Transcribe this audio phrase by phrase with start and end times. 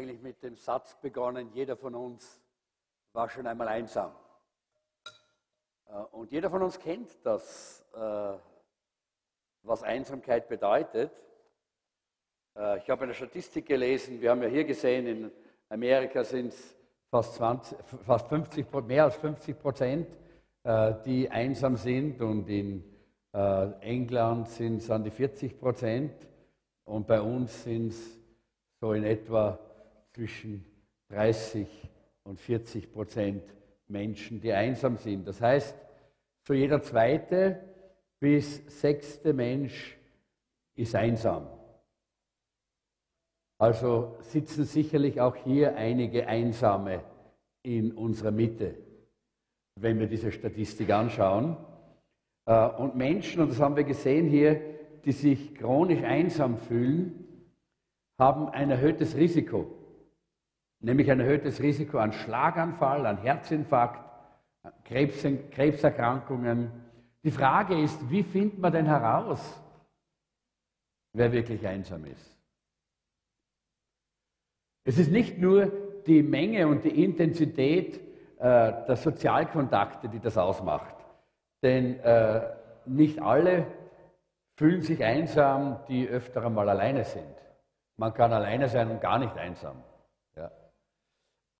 [0.00, 2.40] eigentlich mit dem Satz begonnen, jeder von uns
[3.12, 4.12] war schon einmal einsam.
[5.86, 8.38] Äh, und jeder von uns kennt das, äh,
[9.62, 11.12] was Einsamkeit bedeutet.
[12.56, 15.30] Äh, ich habe eine Statistik gelesen, wir haben ja hier gesehen, in
[15.68, 16.74] Amerika sind es
[17.10, 20.08] fast, 20, fast 50, mehr als 50 Prozent,
[21.06, 22.84] die einsam sind und in
[23.32, 26.12] England sind es an die 40 Prozent
[26.84, 28.18] und bei uns sind es
[28.78, 29.58] so in etwa
[30.12, 30.64] zwischen
[31.08, 31.66] 30
[32.24, 33.42] und 40 Prozent
[33.88, 35.26] Menschen, die einsam sind.
[35.26, 35.74] Das heißt,
[36.46, 37.60] so jeder zweite
[38.18, 39.96] bis sechste Mensch
[40.74, 41.46] ist einsam.
[43.58, 47.04] Also sitzen sicherlich auch hier einige Einsame
[47.62, 48.74] in unserer Mitte,
[49.76, 51.56] wenn wir diese Statistik anschauen.
[52.46, 54.60] Äh, und Menschen, und das haben wir gesehen hier,
[55.04, 57.26] die sich chronisch einsam fühlen,
[58.18, 59.79] haben ein erhöhtes Risiko
[60.80, 64.04] nämlich ein erhöhtes Risiko an Schlaganfall, an Herzinfarkt,
[64.84, 66.70] Krebs, Krebserkrankungen.
[67.22, 69.60] Die Frage ist, wie findet man denn heraus,
[71.12, 72.36] wer wirklich einsam ist?
[74.84, 75.70] Es ist nicht nur
[76.06, 78.00] die Menge und die Intensität
[78.38, 80.96] äh, der Sozialkontakte, die das ausmacht.
[81.62, 82.40] Denn äh,
[82.86, 83.66] nicht alle
[84.56, 87.36] fühlen sich einsam, die öfter einmal alleine sind.
[87.98, 89.82] Man kann alleine sein und gar nicht einsam.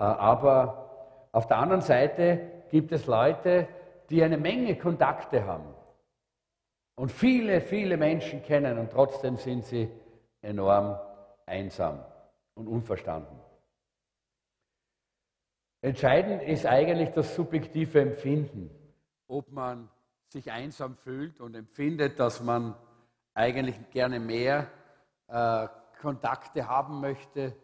[0.01, 3.69] Äh, aber auf der anderen Seite gibt es Leute,
[4.09, 5.75] die eine Menge Kontakte haben
[6.97, 9.89] und viele, viele Menschen kennen und trotzdem sind sie
[10.41, 10.99] enorm
[11.47, 12.05] einsam
[12.55, 13.39] und unverstanden.
[15.83, 18.71] Entscheidend ist eigentlich das subjektive Empfinden,
[19.29, 19.89] ob man
[20.29, 22.75] sich einsam fühlt und empfindet, dass man
[23.35, 24.71] eigentlich gerne mehr
[25.29, 25.69] äh,
[26.01, 27.55] Kontakte haben möchte,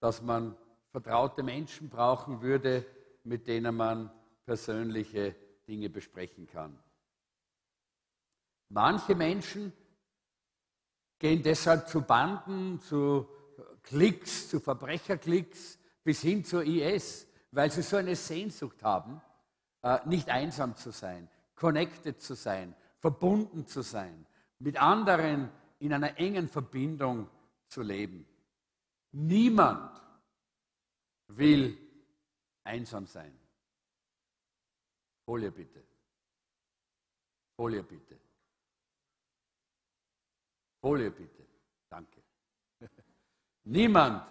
[0.00, 0.56] dass man
[0.90, 2.84] vertraute Menschen brauchen würde,
[3.24, 4.10] mit denen man
[4.44, 5.34] persönliche
[5.66, 6.78] Dinge besprechen kann.
[8.70, 9.72] Manche Menschen
[11.18, 13.28] gehen deshalb zu Banden, zu
[13.82, 19.20] Klicks, zu Verbrecherklicks bis hin zur IS, weil sie so eine Sehnsucht haben,
[19.82, 24.26] äh, nicht einsam zu sein, connected zu sein, verbunden zu sein,
[24.58, 27.28] mit anderen in einer engen Verbindung
[27.68, 28.26] zu leben.
[29.12, 30.02] Niemand
[31.28, 31.76] will
[32.64, 33.38] einsam sein.
[35.24, 35.82] Folie bitte.
[37.56, 38.18] Folie bitte.
[40.80, 41.46] Folie bitte.
[41.88, 42.22] Danke.
[43.64, 44.24] Niemand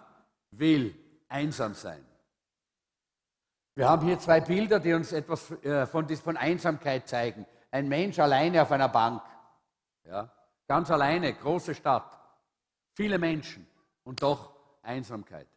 [0.52, 0.96] will
[1.28, 2.04] einsam sein.
[3.76, 7.46] Wir haben hier zwei Bilder, die uns etwas äh, von, von Einsamkeit zeigen.
[7.70, 9.22] Ein Mensch alleine auf einer Bank.
[10.04, 10.34] Ja,
[10.68, 12.12] ganz alleine, große Stadt.
[12.96, 13.68] Viele Menschen
[14.04, 15.48] und doch Einsamkeit.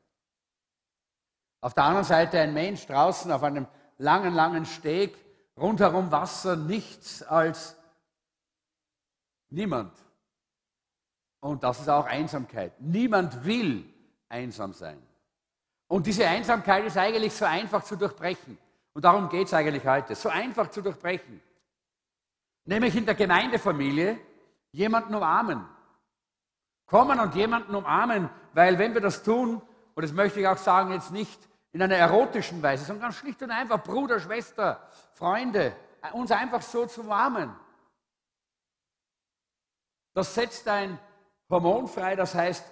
[1.61, 3.67] Auf der anderen Seite ein Mensch draußen auf einem
[3.99, 5.17] langen, langen Steg,
[5.57, 7.77] rundherum Wasser, nichts als
[9.51, 9.93] niemand.
[11.41, 12.73] Und das ist auch Einsamkeit.
[12.81, 13.85] Niemand will
[14.29, 15.01] einsam sein.
[15.89, 18.57] Und diese Einsamkeit ist eigentlich so einfach zu durchbrechen.
[18.93, 20.15] Und darum geht es eigentlich heute.
[20.15, 21.43] So einfach zu durchbrechen.
[22.65, 24.19] Nämlich in der Gemeindefamilie
[24.73, 25.67] jemanden umarmen.
[26.87, 29.63] Kommen und jemanden umarmen, weil wenn wir das tun,
[29.95, 33.43] und das möchte ich auch sagen, jetzt nicht in einer erotischen Weise, sondern ganz schlicht
[33.43, 35.77] und einfach Bruder, Schwester, Freunde,
[36.13, 37.55] uns einfach so zu warmen.
[40.15, 40.99] Das setzt ein
[41.49, 42.65] Hormon frei, das heißt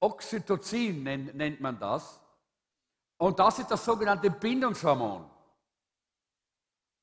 [0.00, 2.20] Oxytocin nennt man das.
[3.18, 5.28] Und das ist das sogenannte Bindungshormon.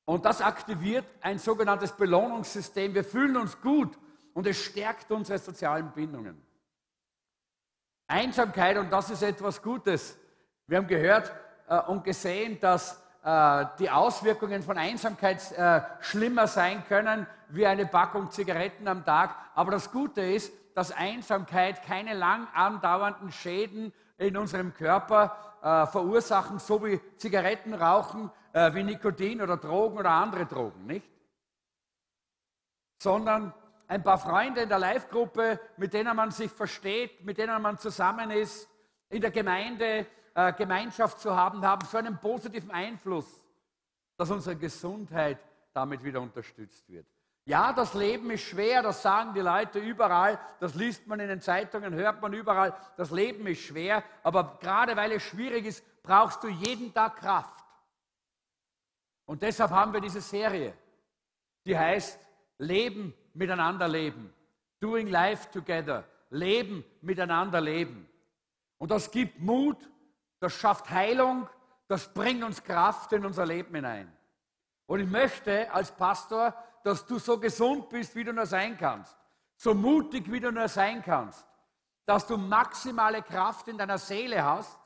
[0.06, 2.94] Und das aktiviert ein sogenanntes Belohnungssystem.
[2.94, 3.98] Wir fühlen uns gut
[4.34, 6.42] und es stärkt unsere sozialen Bindungen.
[8.08, 10.18] Einsamkeit, und das ist etwas Gutes,
[10.68, 11.32] wir haben gehört
[11.68, 17.86] äh, und gesehen, dass äh, die Auswirkungen von Einsamkeit äh, schlimmer sein können wie eine
[17.86, 19.36] Packung Zigaretten am Tag.
[19.54, 26.60] Aber das Gute ist, dass Einsamkeit keine lang andauernden Schäden in unserem Körper äh, verursachen,
[26.60, 31.10] so wie Zigarettenrauchen, äh, wie Nikotin oder Drogen oder andere Drogen, nicht?
[33.02, 33.54] Sondern
[33.88, 38.32] ein paar Freunde in der Live-Gruppe, mit denen man sich versteht, mit denen man zusammen
[38.32, 38.68] ist,
[39.10, 43.26] in der Gemeinde, äh, Gemeinschaft zu haben, haben so einen positiven Einfluss,
[44.18, 45.40] dass unsere Gesundheit
[45.74, 47.08] damit wieder unterstützt wird.
[47.46, 51.42] Ja, das Leben ist schwer, das sagen die Leute überall, das liest man in den
[51.42, 56.44] Zeitungen, hört man überall, das Leben ist schwer, aber gerade weil es schwierig ist, brauchst
[56.44, 57.64] du jeden Tag Kraft.
[59.26, 60.74] Und deshalb haben wir diese Serie,
[61.66, 62.20] die heißt
[62.58, 64.34] Leben miteinander leben,
[64.80, 68.08] Doing Life Together, Leben miteinander leben.
[68.78, 69.78] Und das gibt Mut,
[70.40, 71.48] das schafft Heilung,
[71.88, 74.16] das bringt uns Kraft in unser Leben hinein.
[74.88, 76.54] Und ich möchte als Pastor,
[76.84, 79.16] dass du so gesund bist, wie du nur sein kannst,
[79.56, 81.46] so mutig, wie du nur sein kannst,
[82.06, 84.80] dass du maximale Kraft in deiner Seele hast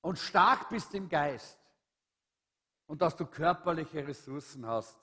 [0.00, 1.58] und stark bist im Geist
[2.86, 4.98] und dass du körperliche Ressourcen hast,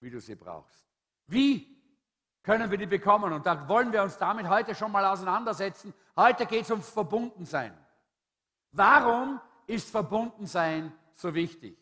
[0.00, 0.86] wie du sie brauchst.
[1.26, 1.78] Wie
[2.42, 3.32] können wir die bekommen?
[3.32, 5.94] Und da wollen wir uns damit heute schon mal auseinandersetzen.
[6.16, 7.76] Heute geht es ums Verbundensein.
[8.72, 11.76] Warum ist Verbundensein so wichtig?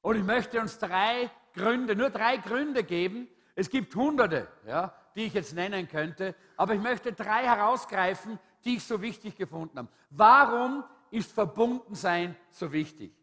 [0.00, 3.28] Und ich möchte uns drei Gründe, nur drei Gründe geben.
[3.54, 8.76] Es gibt hunderte, ja, die ich jetzt nennen könnte, aber ich möchte drei herausgreifen, die
[8.76, 9.88] ich so wichtig gefunden habe.
[10.10, 13.14] Warum ist Verbundensein so wichtig?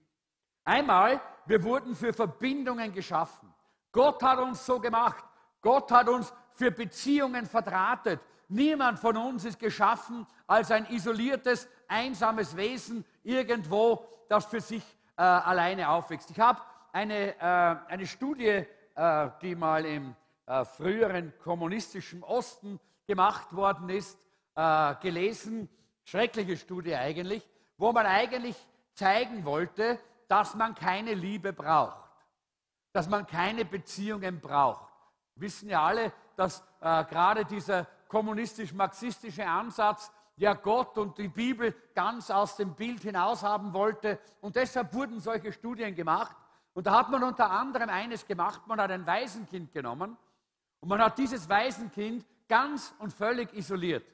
[0.64, 3.52] Einmal, wir wurden für Verbindungen geschaffen.
[3.92, 5.26] Gott hat uns so gemacht.
[5.62, 8.20] Gott hat uns für Beziehungen verdrahtet.
[8.50, 14.84] Niemand von uns ist geschaffen als ein isoliertes, einsames Wesen irgendwo, das für sich
[15.18, 16.30] äh, alleine aufwächst.
[16.32, 18.66] Ich habe eine, äh, eine Studie,
[18.96, 20.16] äh, die mal im
[20.46, 24.18] äh, früheren kommunistischen Osten gemacht worden ist,
[24.56, 25.70] äh, gelesen,
[26.04, 27.48] schreckliche Studie eigentlich,
[27.78, 28.56] wo man eigentlich
[28.94, 32.12] zeigen wollte, dass man keine Liebe braucht,
[32.94, 34.92] dass man keine Beziehungen braucht.
[35.36, 42.32] Wissen ja alle, dass äh, gerade dieser kommunistisch-marxistische Ansatz ja Gott und die Bibel ganz
[42.32, 44.20] aus dem Bild hinaus haben wollte.
[44.40, 46.36] Und deshalb wurden solche Studien gemacht.
[46.74, 50.16] Und da hat man unter anderem eines gemacht, man hat ein Waisenkind genommen
[50.80, 54.06] und man hat dieses Waisenkind ganz und völlig isoliert.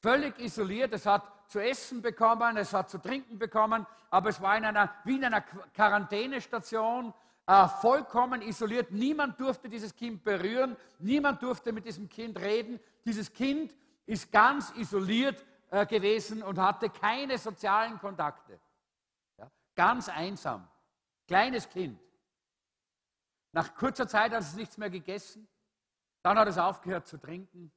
[0.00, 4.56] Völlig isoliert, es hat zu essen bekommen, es hat zu trinken bekommen, aber es war
[4.56, 7.12] in einer, wie in einer Quarantänestation,
[7.46, 8.92] äh, vollkommen isoliert.
[8.92, 12.80] Niemand durfte dieses Kind berühren, niemand durfte mit diesem Kind reden.
[13.04, 13.74] Dieses Kind
[14.08, 18.58] ist ganz isoliert äh, gewesen und hatte keine sozialen Kontakte.
[19.36, 19.50] Ja?
[19.74, 20.66] Ganz einsam.
[21.26, 22.00] Kleines Kind.
[23.52, 25.46] Nach kurzer Zeit hat es nichts mehr gegessen.
[26.22, 27.70] Dann hat es aufgehört zu trinken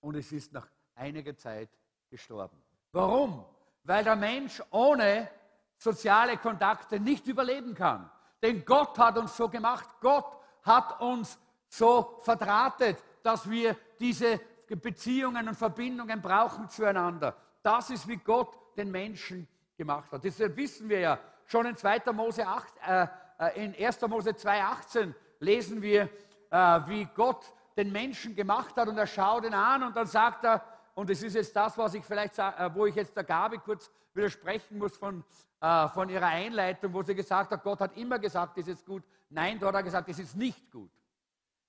[0.00, 1.70] und es ist nach einiger Zeit
[2.10, 2.62] gestorben.
[2.92, 3.44] Warum?
[3.84, 5.30] Weil der Mensch ohne
[5.78, 8.10] soziale Kontakte nicht überleben kann.
[8.42, 9.88] Denn Gott hat uns so gemacht.
[10.00, 11.38] Gott hat uns
[11.68, 14.40] so verdrahtet, dass wir diese
[14.76, 17.36] Beziehungen und Verbindungen brauchen zueinander.
[17.62, 20.24] Das ist, wie Gott den Menschen gemacht hat.
[20.24, 22.12] Deshalb wissen wir ja, schon in 2.
[22.12, 23.06] Mose 8, äh,
[23.38, 24.00] äh, in 1.
[24.02, 26.08] Mose 2,18 lesen wir,
[26.50, 26.56] äh,
[26.86, 30.62] wie Gott den Menschen gemacht hat und er schaut ihn an und dann sagt er,
[30.94, 33.90] und es ist jetzt das, was ich vielleicht, äh, wo ich jetzt der Gabi kurz
[34.12, 35.24] widersprechen muss von,
[35.60, 39.02] äh, von ihrer Einleitung, wo sie gesagt hat, Gott hat immer gesagt, es ist gut.
[39.30, 40.90] Nein, dort hat er gesagt, es ist nicht gut.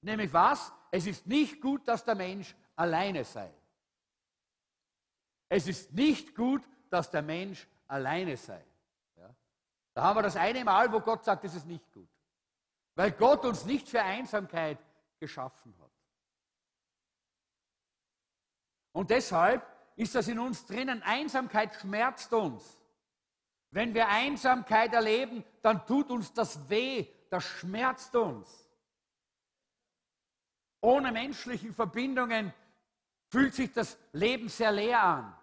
[0.02, 0.74] Nämlich was?
[0.90, 3.54] Es ist nicht gut, dass der Mensch alleine sei.
[5.50, 8.64] Es ist nicht gut, dass der Mensch alleine sei.
[9.18, 9.36] Ja?
[9.94, 12.10] Da haben wir das eine Mal, wo Gott sagt, es ist nicht gut.
[12.96, 14.80] Weil Gott uns nicht für Einsamkeit
[15.20, 15.92] geschaffen hat.
[18.94, 19.66] Und deshalb
[19.96, 21.04] ist das in uns drinnen.
[21.04, 22.78] Einsamkeit schmerzt uns.
[23.70, 28.70] Wenn wir Einsamkeit erleben, dann tut uns das weh, das schmerzt uns.
[30.82, 32.54] Ohne menschliche Verbindungen
[33.32, 35.38] fühlt sich das Leben sehr leer an.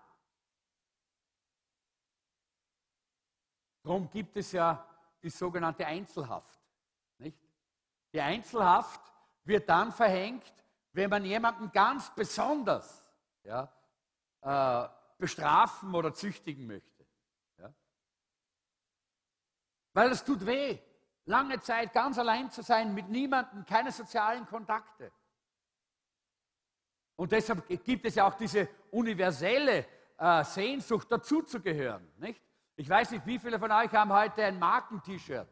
[3.82, 4.86] Darum gibt es ja
[5.22, 6.60] die sogenannte Einzelhaft.
[7.16, 7.38] Nicht?
[8.12, 9.00] Die Einzelhaft
[9.44, 10.52] wird dann verhängt,
[10.92, 13.10] wenn man jemanden ganz besonders
[13.42, 13.72] ja,
[14.42, 17.06] äh, bestrafen oder züchtigen möchte.
[17.56, 17.72] Ja?
[19.94, 20.78] Weil es tut weh,
[21.24, 25.10] lange Zeit ganz allein zu sein, mit niemandem, keine sozialen Kontakte.
[27.18, 29.84] Und deshalb gibt es ja auch diese universelle
[30.16, 32.08] äh, Sehnsucht, dazuzugehören.
[32.18, 32.40] Nicht?
[32.76, 35.48] Ich weiß nicht, wie viele von euch haben heute ein Marken-T-Shirt.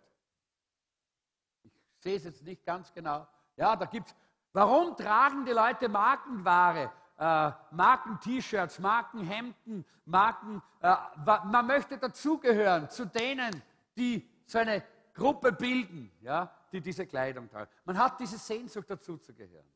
[1.64, 3.26] Ich sehe es jetzt nicht ganz genau.
[3.56, 4.14] Ja, da gibt es.
[4.52, 6.90] Warum tragen die Leute Markenware?
[7.18, 10.62] äh, Marken-T-Shirts, Markenhemden, Marken.
[10.80, 10.94] Äh,
[11.25, 13.62] man möchte dazugehören zu denen,
[13.96, 14.82] die so eine
[15.14, 17.70] Gruppe bilden, ja, die diese Kleidung tragen.
[17.85, 19.66] Man hat diese Sehnsucht dazuzugehören.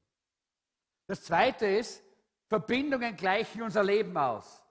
[1.11, 2.05] Das Zweite ist,
[2.47, 4.63] Verbindungen gleichen unser Leben aus.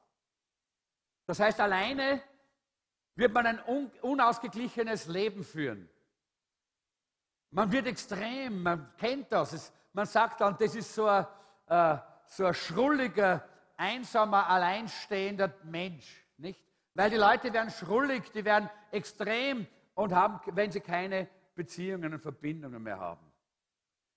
[1.26, 2.22] Das heißt, alleine
[3.16, 3.60] wird man ein
[4.02, 5.90] unausgeglichenes Leben führen.
[7.52, 9.52] Man wird extrem, man kennt das.
[9.52, 11.28] Es, man sagt dann, das ist so ein,
[11.68, 13.44] äh, so ein schrulliger,
[13.76, 16.64] einsamer, alleinstehender Mensch, nicht?
[16.94, 22.22] Weil die Leute werden schrullig, die werden extrem und haben, wenn sie keine Beziehungen und
[22.22, 23.29] Verbindungen mehr haben.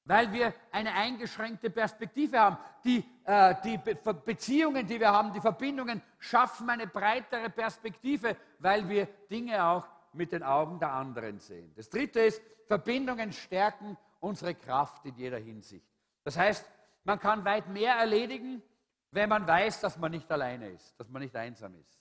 [0.04, 2.59] Weil wir eine eingeschränkte Perspektive haben.
[2.85, 8.88] Die, äh, die Be Beziehungen, die wir haben, die Verbindungen schaffen eine breitere Perspektive, weil
[8.88, 11.73] wir Dinge auch mit den Augen der anderen sehen.
[11.76, 15.87] Das Dritte ist, Verbindungen stärken unsere Kraft in jeder Hinsicht.
[16.25, 16.64] Das heißt,
[17.04, 18.62] man kann weit mehr erledigen,
[19.11, 22.00] wenn man weiß, dass man nicht alleine ist, dass man nicht einsam ist.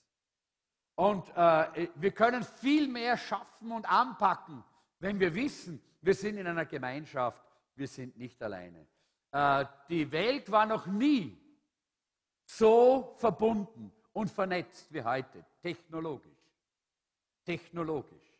[0.95, 4.63] Und äh, wir können viel mehr schaffen und anpacken,
[4.99, 7.41] wenn wir wissen, wir sind in einer Gemeinschaft,
[7.81, 8.87] wir sind nicht alleine.
[9.31, 11.35] Äh, die Welt war noch nie
[12.45, 16.37] so verbunden und vernetzt wie heute, technologisch.
[17.43, 18.37] Technologisch.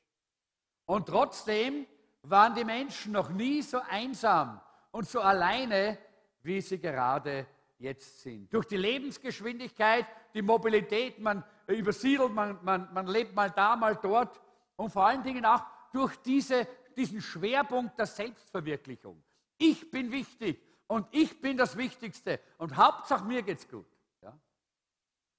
[0.85, 1.87] Und trotzdem
[2.21, 5.97] waren die Menschen noch nie so einsam und so alleine,
[6.43, 7.47] wie sie gerade
[7.79, 8.53] jetzt sind.
[8.53, 10.05] Durch die Lebensgeschwindigkeit,
[10.35, 14.39] die Mobilität, man übersiedelt, man, man, man lebt mal da, mal dort
[14.75, 19.23] und vor allen Dingen auch durch diese, diesen Schwerpunkt der Selbstverwirklichung.
[19.61, 23.85] Ich bin wichtig und ich bin das Wichtigste und Hauptsache mir geht's gut.
[24.23, 24.35] Ja?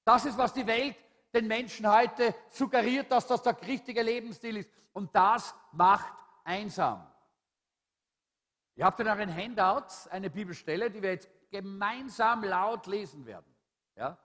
[0.05, 0.95] Das ist, was die Welt
[1.33, 4.69] den Menschen heute suggeriert, dass das der richtige Lebensstil ist.
[4.93, 6.13] Und das macht
[6.45, 7.05] einsam.
[8.75, 13.53] Ihr habt in euren Handouts eine Bibelstelle, die wir jetzt gemeinsam laut lesen werden.
[13.97, 14.17] Ja?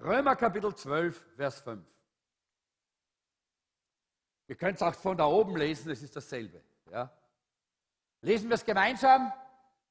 [0.00, 1.86] Römer Kapitel 12, Vers 5.
[4.48, 6.62] Ihr könnt es auch von da oben lesen, es ist dasselbe.
[6.90, 7.12] Ja?
[8.26, 9.32] Lesen wir es gemeinsam.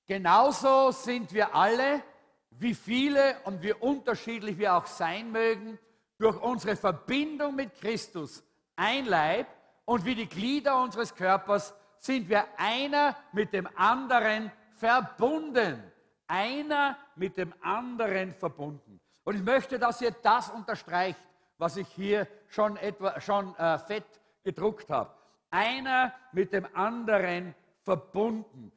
[0.06, 2.04] Genauso sind wir alle,
[2.50, 5.80] wie viele und wie unterschiedlich wir auch sein mögen,
[6.18, 8.44] durch unsere Verbindung mit Christus
[8.76, 9.48] ein Leib
[9.86, 15.82] und wie die Glieder unseres Körpers sind wir einer mit dem anderen verbunden.
[16.28, 19.00] Einer mit dem anderen verbunden.
[19.24, 21.22] Und ich möchte, dass ihr das unterstreicht,
[21.58, 25.14] was ich hier schon, etwa, schon äh, fett gedruckt habe.
[25.52, 28.72] Einer mit dem anderen verbunden.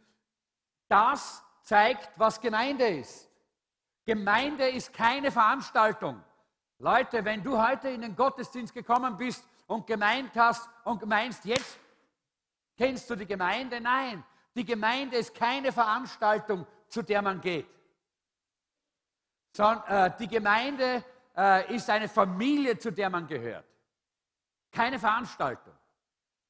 [0.87, 3.29] Das zeigt, was Gemeinde ist.
[4.05, 6.23] Gemeinde ist keine Veranstaltung.
[6.79, 11.79] Leute, wenn du heute in den Gottesdienst gekommen bist und gemeint hast und meinst, jetzt
[12.77, 14.25] kennst du die Gemeinde, nein,
[14.55, 17.69] die Gemeinde ist keine Veranstaltung, zu der man geht.
[19.53, 21.05] Sondern äh, die Gemeinde
[21.37, 23.67] äh, ist eine Familie, zu der man gehört.
[24.71, 25.78] Keine Veranstaltung.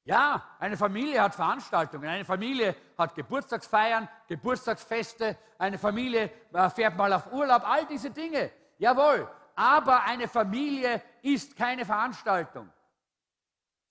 [0.03, 2.09] Ja, eine Familie hat Veranstaltungen.
[2.09, 5.37] Eine Familie hat Geburtstagsfeiern, Geburtstagsfeste.
[5.57, 7.63] Eine Familie äh, fährt mal auf Urlaub.
[7.67, 8.51] All diese Dinge.
[8.77, 9.29] Jawohl.
[9.55, 12.69] Aber eine Familie ist keine Veranstaltung,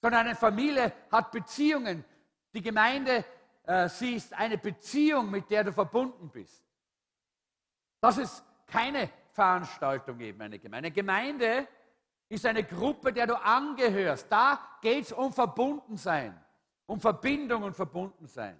[0.00, 2.04] sondern eine Familie hat Beziehungen.
[2.54, 3.24] Die Gemeinde,
[3.64, 6.64] äh, sie ist eine Beziehung, mit der du verbunden bist.
[8.00, 10.86] Das ist keine Veranstaltung eben, eine Gemeinde.
[10.86, 11.68] Eine Gemeinde
[12.28, 14.30] ist eine Gruppe, der du angehörst.
[14.30, 16.38] Da geht es um Verbundensein,
[16.87, 18.58] um Verbindung und Verbundensein.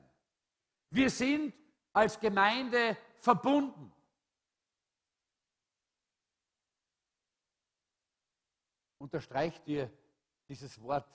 [0.91, 1.53] Wir sind
[1.93, 3.93] als Gemeinde verbunden.
[8.99, 9.91] unterstreicht dir
[10.49, 11.09] dieses Wort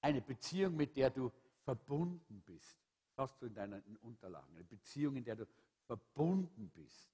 [0.00, 1.30] eine Beziehung, mit der du
[1.64, 2.78] verbunden bist.
[3.14, 4.54] Das hast du in deinen Unterlagen.
[4.54, 5.46] Eine Beziehung, in der du
[5.86, 7.11] verbunden bist.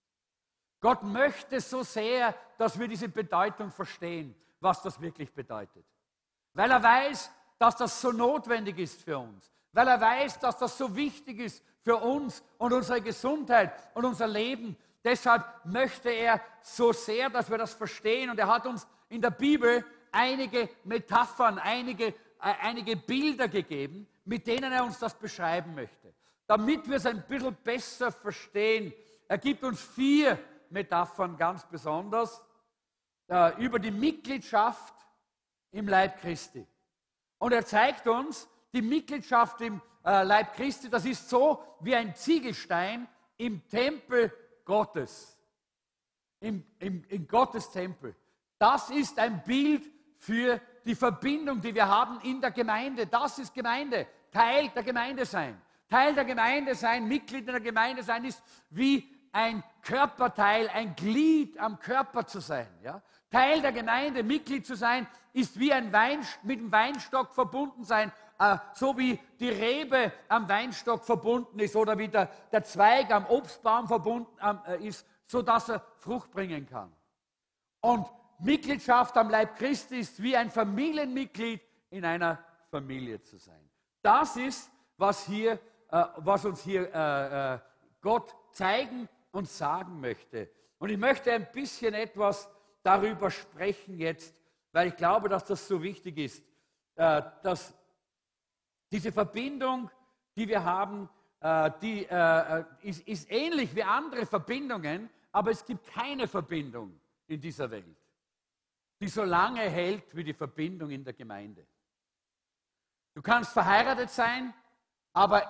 [0.81, 5.85] Gott möchte so sehr, dass wir diese Bedeutung verstehen, was das wirklich bedeutet.
[6.55, 9.53] Weil er weiß, dass das so notwendig ist für uns.
[9.73, 14.27] Weil er weiß, dass das so wichtig ist für uns und unsere Gesundheit und unser
[14.27, 14.77] Leben.
[15.05, 18.31] Deshalb möchte er so sehr, dass wir das verstehen.
[18.31, 22.15] Und er hat uns in der Bibel einige Metaphern, einige, äh,
[22.63, 26.15] einige Bilder gegeben, mit denen er uns das beschreiben möchte.
[26.47, 28.93] Damit wir es ein bisschen besser verstehen,
[29.27, 30.39] er gibt uns vier
[30.71, 32.43] Metaphern ganz besonders
[33.29, 34.95] äh, über die Mitgliedschaft
[35.71, 36.67] im Leib Christi.
[37.39, 42.15] Und er zeigt uns, die Mitgliedschaft im äh, Leib Christi, das ist so wie ein
[42.15, 44.33] Ziegelstein im Tempel
[44.65, 45.37] Gottes.
[46.41, 48.15] Im, im, in Gottes Tempel.
[48.59, 53.07] Das ist ein Bild für die Verbindung, die wir haben in der Gemeinde.
[53.07, 54.07] Das ist Gemeinde.
[54.31, 55.61] Teil der Gemeinde sein.
[55.89, 61.59] Teil der Gemeinde sein, Mitglied in der Gemeinde sein, ist wie ein Körperteil, ein Glied
[61.59, 62.69] am Körper zu sein.
[62.83, 63.03] Ja?
[63.31, 68.13] Teil der Gemeinde, Mitglied zu sein, ist wie ein Wein, mit dem Weinstock verbunden sein,
[68.39, 73.27] äh, so wie die Rebe am Weinstock verbunden ist oder wie der, der Zweig am
[73.27, 74.31] Obstbaum verbunden
[74.67, 76.93] äh, ist, sodass er Frucht bringen kann.
[77.81, 78.07] Und
[78.39, 82.39] Mitgliedschaft am Leib Christi ist wie ein Familienmitglied in einer
[82.71, 83.69] Familie zu sein.
[84.03, 85.53] Das ist, was, hier,
[85.91, 87.59] äh, was uns hier äh, äh,
[88.01, 90.51] Gott zeigen und sagen möchte.
[90.79, 92.51] Und ich möchte ein bisschen etwas
[92.83, 94.43] darüber sprechen jetzt,
[94.73, 96.45] weil ich glaube, dass das so wichtig ist,
[96.97, 97.73] äh, dass
[98.91, 99.91] diese Verbindung,
[100.37, 101.09] die wir haben,
[101.41, 107.71] äh, die äh, ist ähnlich wie andere Verbindungen, aber es gibt keine Verbindung in dieser
[107.71, 107.97] Welt,
[109.01, 111.65] die so lange hält wie die Verbindung in der Gemeinde.
[113.15, 114.53] Du kannst verheiratet sein,
[115.13, 115.43] aber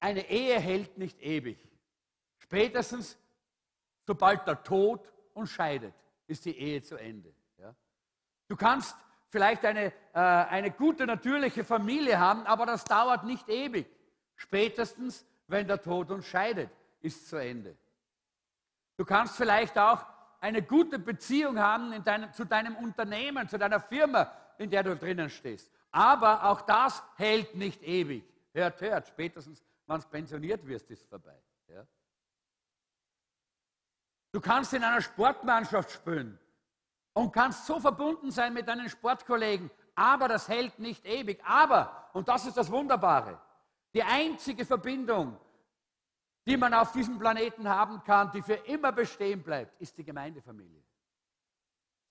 [0.00, 1.71] eine Ehe hält nicht ewig.
[2.52, 3.16] Spätestens,
[4.06, 5.94] sobald der Tod uns scheidet,
[6.26, 7.32] ist die Ehe zu Ende.
[7.56, 7.74] Ja?
[8.46, 8.94] Du kannst
[9.30, 13.86] vielleicht eine, äh, eine gute natürliche Familie haben, aber das dauert nicht ewig.
[14.36, 16.68] Spätestens, wenn der Tod uns scheidet,
[17.00, 17.74] ist es zu Ende.
[18.98, 20.04] Du kannst vielleicht auch
[20.38, 25.30] eine gute Beziehung haben deinem, zu deinem Unternehmen, zu deiner Firma, in der du drinnen
[25.30, 25.72] stehst.
[25.90, 28.24] Aber auch das hält nicht ewig.
[28.52, 31.40] Hört, hört, spätestens, wenn du pensioniert wirst, ist es vorbei.
[31.68, 31.86] Ja?
[34.32, 36.38] Du kannst in einer Sportmannschaft spielen
[37.12, 41.40] und kannst so verbunden sein mit deinen Sportkollegen, aber das hält nicht ewig.
[41.44, 43.38] Aber, und das ist das Wunderbare,
[43.92, 45.38] die einzige Verbindung,
[46.46, 50.82] die man auf diesem Planeten haben kann, die für immer bestehen bleibt, ist die Gemeindefamilie.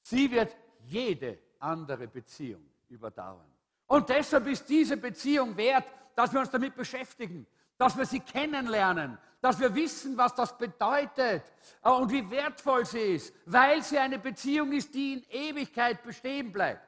[0.03, 3.51] Sie wird jede andere Beziehung überdauern.
[3.87, 5.85] Und deshalb ist diese Beziehung wert,
[6.15, 7.45] dass wir uns damit beschäftigen,
[7.81, 11.43] dass wir sie kennenlernen, dass wir wissen, was das bedeutet
[11.81, 16.87] und wie wertvoll sie ist, weil sie eine Beziehung ist, die in Ewigkeit bestehen bleibt.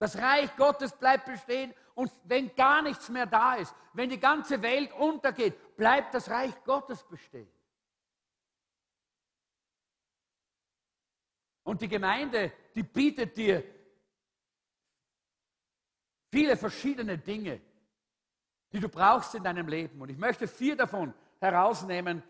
[0.00, 4.60] Das Reich Gottes bleibt bestehen und wenn gar nichts mehr da ist, wenn die ganze
[4.62, 7.48] Welt untergeht, bleibt das Reich Gottes bestehen.
[11.62, 13.62] Und die Gemeinde, die bietet dir
[16.32, 17.60] viele verschiedene Dinge,
[18.72, 20.00] die du brauchst in deinem Leben.
[20.00, 22.22] Und ich möchte vier davon herausnehmen.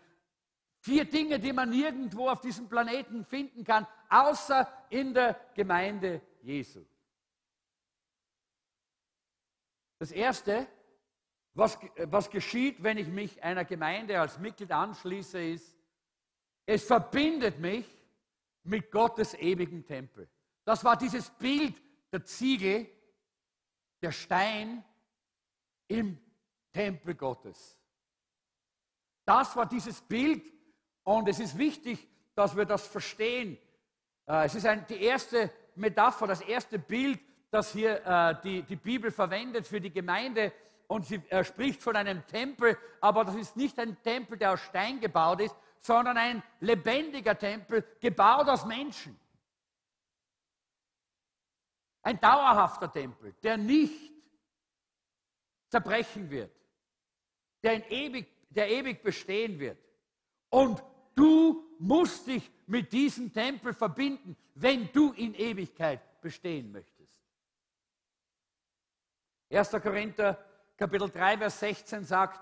[0.79, 6.83] Vier Dinge, die man nirgendwo auf diesem Planeten finden kann, außer in der Gemeinde Jesu.
[9.99, 10.67] Das Erste,
[11.53, 15.77] was, was geschieht, wenn ich mich einer Gemeinde als Mitglied anschließe, ist,
[16.65, 17.85] es verbindet mich
[18.63, 20.27] mit Gottes ewigen Tempel.
[20.63, 21.79] Das war dieses Bild
[22.11, 22.87] der Ziegel,
[24.01, 24.83] der Stein
[25.87, 26.17] im
[26.71, 27.79] Tempel Gottes.
[29.25, 30.43] Das war dieses Bild
[31.03, 33.57] und es ist wichtig, dass wir das verstehen.
[34.27, 38.75] Äh, es ist ein, die erste Metapher, das erste Bild, das hier äh, die, die
[38.75, 40.53] Bibel verwendet für die Gemeinde
[40.87, 44.61] und sie äh, spricht von einem Tempel, aber das ist nicht ein Tempel, der aus
[44.61, 49.19] Stein gebaut ist, sondern ein lebendiger Tempel, gebaut aus Menschen.
[52.03, 54.11] Ein dauerhafter Tempel, der nicht
[55.69, 56.51] zerbrechen wird,
[57.63, 59.77] der, ewig, der ewig bestehen wird.
[60.49, 60.83] Und
[61.15, 67.21] du musst dich mit diesem Tempel verbinden, wenn du in Ewigkeit bestehen möchtest.
[69.49, 69.71] 1.
[69.71, 70.37] Korinther
[70.77, 72.39] Kapitel 3, Vers 16 sagt,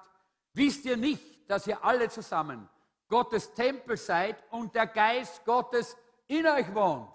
[0.54, 2.70] wisst ihr nicht, dass ihr alle zusammen
[3.08, 7.12] Gottes Tempel seid und der Geist Gottes in euch wohnt?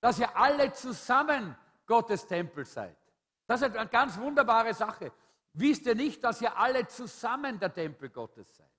[0.00, 2.96] Dass ihr alle zusammen Gottes Tempel seid.
[3.46, 5.12] Das ist eine ganz wunderbare Sache.
[5.54, 8.70] Wisst ihr nicht, dass ihr alle zusammen der Tempel Gottes seid?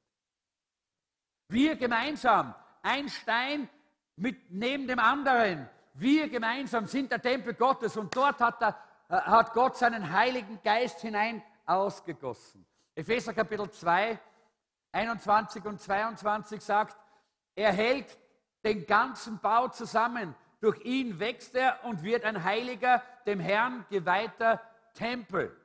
[1.50, 3.70] Wir gemeinsam, ein Stein
[4.16, 8.76] mit, neben dem anderen, wir gemeinsam sind der Tempel Gottes und dort hat der
[9.10, 12.66] äh, hat Gott seinen Heiligen Geist hinein ausgegossen.
[12.96, 14.20] Epheser Kapitel 2,
[14.92, 16.98] 21 und 22 sagt,
[17.56, 18.18] er hält
[18.64, 20.36] den ganzen Bau zusammen.
[20.62, 24.62] Durch ihn wächst er und wird ein heiliger, dem Herrn geweihter
[24.94, 25.56] Tempel.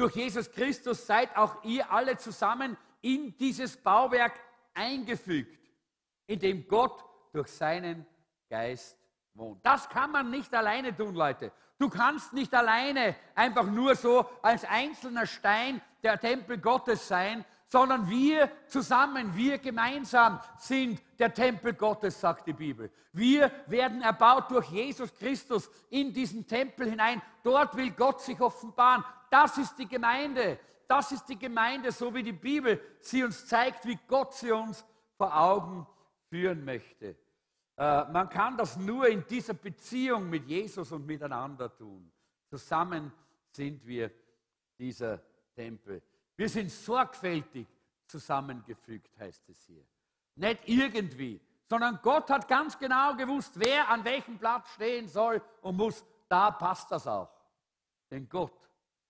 [0.00, 4.32] Durch Jesus Christus seid auch ihr alle zusammen in dieses Bauwerk
[4.72, 5.58] eingefügt,
[6.26, 8.06] in dem Gott durch seinen
[8.48, 8.96] Geist
[9.34, 9.60] wohnt.
[9.62, 11.52] Das kann man nicht alleine tun, Leute.
[11.78, 18.10] Du kannst nicht alleine einfach nur so als einzelner Stein der Tempel Gottes sein, sondern
[18.10, 22.90] wir zusammen, wir gemeinsam sind der Tempel Gottes, sagt die Bibel.
[23.12, 27.22] Wir werden erbaut durch Jesus Christus in diesen Tempel hinein.
[27.44, 29.04] Dort will Gott sich offenbaren.
[29.30, 30.58] Das ist die Gemeinde.
[30.88, 34.84] Das ist die Gemeinde, so wie die Bibel sie uns zeigt, wie Gott sie uns
[35.16, 35.86] vor Augen
[36.28, 37.16] führen möchte.
[37.76, 42.10] Äh, man kann das nur in dieser Beziehung mit Jesus und miteinander tun.
[42.48, 43.12] Zusammen
[43.52, 44.10] sind wir
[44.76, 45.20] dieser
[45.54, 46.02] Tempel.
[46.40, 47.68] Wir sind sorgfältig
[48.06, 49.84] zusammengefügt, heißt es hier.
[50.36, 55.76] Nicht irgendwie, sondern Gott hat ganz genau gewusst, wer an welchem Platz stehen soll und
[55.76, 56.02] muss.
[56.30, 57.28] Da passt das auch.
[58.10, 58.54] Denn Gott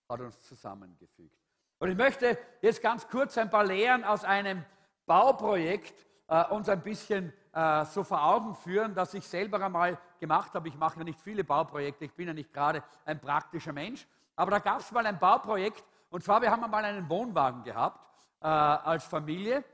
[0.09, 1.39] hat uns zusammengefügt.
[1.79, 4.65] Und ich möchte jetzt ganz kurz ein paar Lehren aus einem
[5.07, 10.53] Bauprojekt äh, uns ein bisschen äh, so vor Augen führen, dass ich selber einmal gemacht
[10.55, 10.67] habe.
[10.67, 14.05] Ich mache ja nicht viele Bauprojekte, ich bin ja nicht gerade ein praktischer Mensch.
[14.35, 18.01] Aber da gab es mal ein Bauprojekt, Und zwar, wir haben einmal einen Wohnwagen gehabt
[18.41, 19.65] äh, als Familie.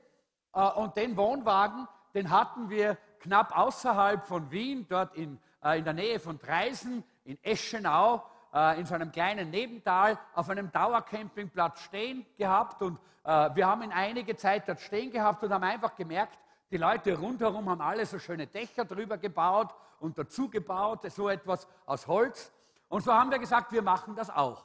[0.52, 5.84] Äh, und den Wohnwagen, den hatten wir knapp außerhalb von Wien, dort in, äh, in
[5.84, 8.22] der Nähe von Dreisen, in Eschenau,
[8.52, 12.82] äh, in so einem kleinen Nebental, auf einem Dauercampingplatz stehen gehabt.
[12.82, 16.38] Und äh, wir haben ihn einige Zeit dort stehen gehabt und haben einfach gemerkt,
[16.70, 21.66] die Leute rundherum haben alle so schöne Dächer drüber gebaut und dazu gebaut, so etwas
[21.86, 22.52] aus Holz.
[22.88, 24.64] Und so haben wir gesagt, wir machen das auch.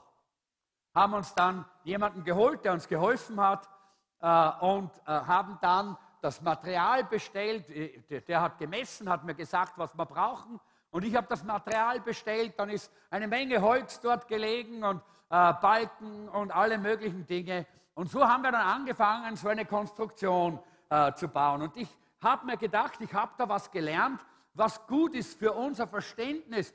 [0.94, 3.68] Haben uns dann jemanden geholt, der uns geholfen hat
[4.22, 7.70] äh, und äh, haben dann das Material bestellt.
[7.70, 10.60] Äh, der, hat gemessen, hat mir gesagt, was wir brauchen.
[10.92, 12.54] Und ich habe das Material bestellt.
[12.58, 17.66] Dann ist eine Menge Holz dort gelegen und äh, Balken und alle möglichen Dinge.
[17.94, 21.62] Und so haben wir dann angefangen, so eine Konstruktion äh, zu bauen.
[21.62, 21.90] Und ich
[22.22, 24.20] habe mir gedacht, ich habe da was gelernt,
[24.54, 26.74] was gut ist für unser Verständnis äh,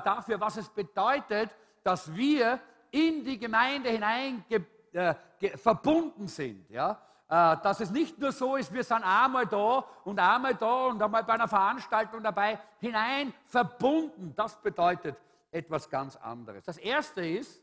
[0.00, 2.60] dafür, was es bedeutet, dass wir
[2.92, 4.44] in die Gemeinde hinein
[4.92, 5.14] äh,
[5.56, 6.70] verbunden sind.
[6.70, 7.02] Ja?
[7.28, 11.02] Äh, dass es nicht nur so ist, wir sind einmal da und einmal da und
[11.02, 14.34] einmal bei einer Veranstaltung dabei, hinein verbunden.
[14.36, 15.16] Das bedeutet
[15.50, 16.64] etwas ganz anderes.
[16.64, 17.62] Das Erste ist,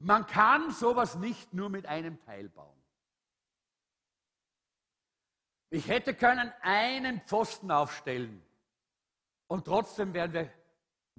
[0.00, 2.76] man kann sowas nicht nur mit einem Teil bauen.
[5.68, 8.42] Ich hätte können einen Pfosten aufstellen
[9.46, 10.50] und trotzdem wären wir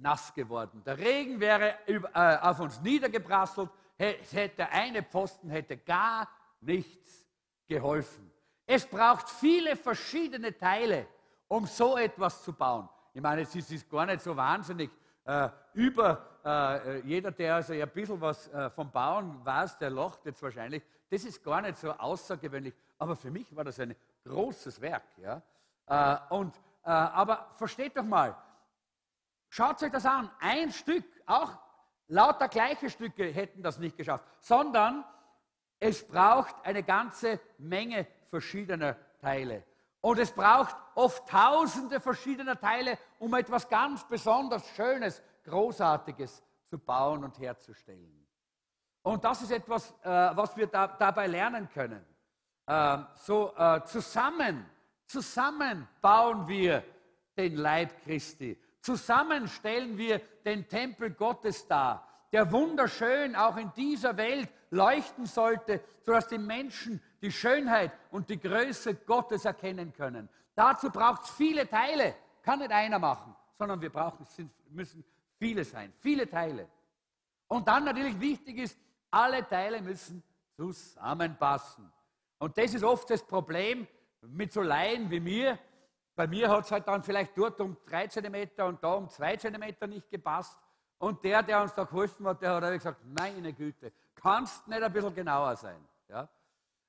[0.02, 0.82] nass geworden.
[0.84, 6.28] Der Regen wäre äh, auf uns niedergeprasselt, hätte eine Pfosten hätte gar
[6.60, 7.24] nichts
[7.68, 8.30] geholfen.
[8.66, 11.06] Es braucht viele verschiedene Teile,
[11.46, 12.88] um so etwas zu bauen.
[13.14, 14.90] Ich meine, es ist gar nicht so wahnsinnig
[15.24, 20.42] äh, über äh, jeder, der also ein bisschen was vom Bauen weiß, der lacht jetzt
[20.42, 20.82] wahrscheinlich.
[21.08, 22.74] Das ist gar nicht so außergewöhnlich.
[22.98, 25.04] Aber für mich war das ein großes Werk.
[25.18, 25.42] Ja?
[26.30, 28.34] Und, aber versteht doch mal,
[29.52, 30.30] schaut euch das an.
[30.40, 31.52] Ein Stück, auch
[32.08, 35.04] lauter gleiche Stücke hätten das nicht geschafft, sondern
[35.78, 39.64] es braucht eine ganze Menge verschiedener Teile.
[40.00, 47.22] Und es braucht oft tausende verschiedener Teile, um etwas ganz besonders Schönes, Großartiges zu bauen
[47.22, 48.26] und herzustellen.
[49.02, 52.04] Und das ist etwas, äh, was wir da, dabei lernen können.
[52.66, 54.68] Äh, so äh, zusammen,
[55.06, 56.84] zusammen bauen wir
[57.36, 58.58] den Leib Christi.
[58.82, 65.80] Zusammen stellen wir den Tempel Gottes dar, der wunderschön auch in dieser Welt leuchten sollte,
[66.02, 70.28] sodass die Menschen die Schönheit und die Größe Gottes erkennen können.
[70.54, 72.16] Dazu braucht es viele Teile.
[72.42, 74.26] Kann nicht einer machen, sondern wir brauchen,
[74.70, 75.04] müssen
[75.38, 76.68] viele sein, viele Teile.
[77.46, 78.78] Und dann natürlich wichtig ist,
[79.10, 80.22] alle Teile müssen
[80.56, 81.92] zusammenpassen.
[82.38, 83.86] Und das ist oft das Problem
[84.22, 85.58] mit so Laien wie mir.
[86.14, 89.36] Bei mir hat es halt dann vielleicht dort um drei Zentimeter und da um zwei
[89.36, 90.58] Zentimeter nicht gepasst.
[90.98, 94.92] Und der, der uns da geholfen hat, der hat gesagt, meine Güte, kannst nicht ein
[94.92, 95.82] bisschen genauer sein.
[96.08, 96.28] Ja?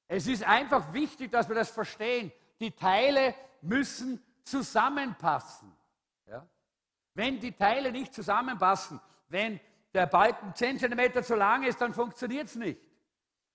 [0.07, 2.31] Es ist einfach wichtig, dass wir das verstehen.
[2.59, 5.71] Die Teile müssen zusammenpassen.
[6.27, 6.45] Ja?
[7.13, 9.59] Wenn die Teile nicht zusammenpassen, wenn
[9.93, 12.79] der Balken 10 cm zu lang ist, dann funktioniert es nicht.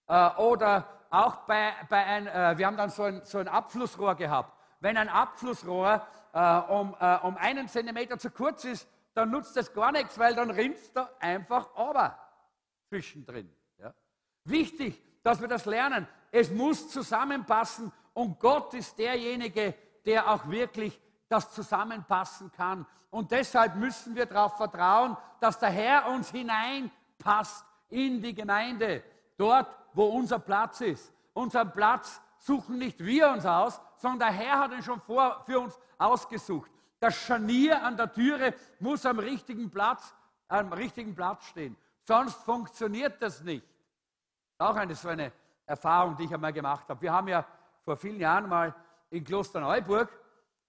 [0.06, 4.14] Äh, oder auch bei, bei ein, äh, wir haben dann so ein, so ein Abflussrohr
[4.14, 4.57] gehabt.
[4.80, 9.72] Wenn ein Abflussrohr äh, um, äh, um einen Zentimeter zu kurz ist, dann nutzt das
[9.72, 12.18] gar nichts, weil dann rinnt da einfach aber
[12.88, 13.50] zwischendrin.
[13.78, 13.92] Ja?
[14.44, 16.06] Wichtig, dass wir das lernen.
[16.30, 22.86] Es muss zusammenpassen und Gott ist derjenige, der auch wirklich das zusammenpassen kann.
[23.10, 29.02] Und deshalb müssen wir darauf vertrauen, dass der Herr uns hineinpasst in die Gemeinde,
[29.36, 31.12] dort, wo unser Platz ist.
[31.32, 35.60] Unseren Platz suchen nicht wir uns aus, sondern der Herr hat ihn schon vor, für
[35.60, 36.70] uns ausgesucht.
[37.00, 40.14] Das Scharnier an der Türe muss am richtigen Platz,
[40.48, 41.76] am richtigen Platz stehen.
[42.02, 43.66] Sonst funktioniert das nicht.
[44.58, 45.32] Auch eine so eine
[45.66, 47.00] Erfahrung, die ich einmal gemacht habe.
[47.02, 47.44] Wir haben ja
[47.84, 48.74] vor vielen Jahren mal
[49.10, 50.10] in Klosterneuburg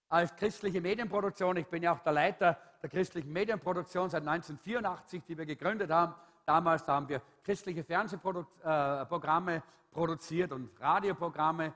[0.09, 5.37] als christliche Medienproduktion, ich bin ja auch der Leiter der christlichen Medienproduktion seit 1984, die
[5.37, 6.15] wir gegründet haben.
[6.45, 9.61] Damals haben wir christliche Fernsehprogramme äh,
[9.91, 11.73] produziert und Radioprogramme.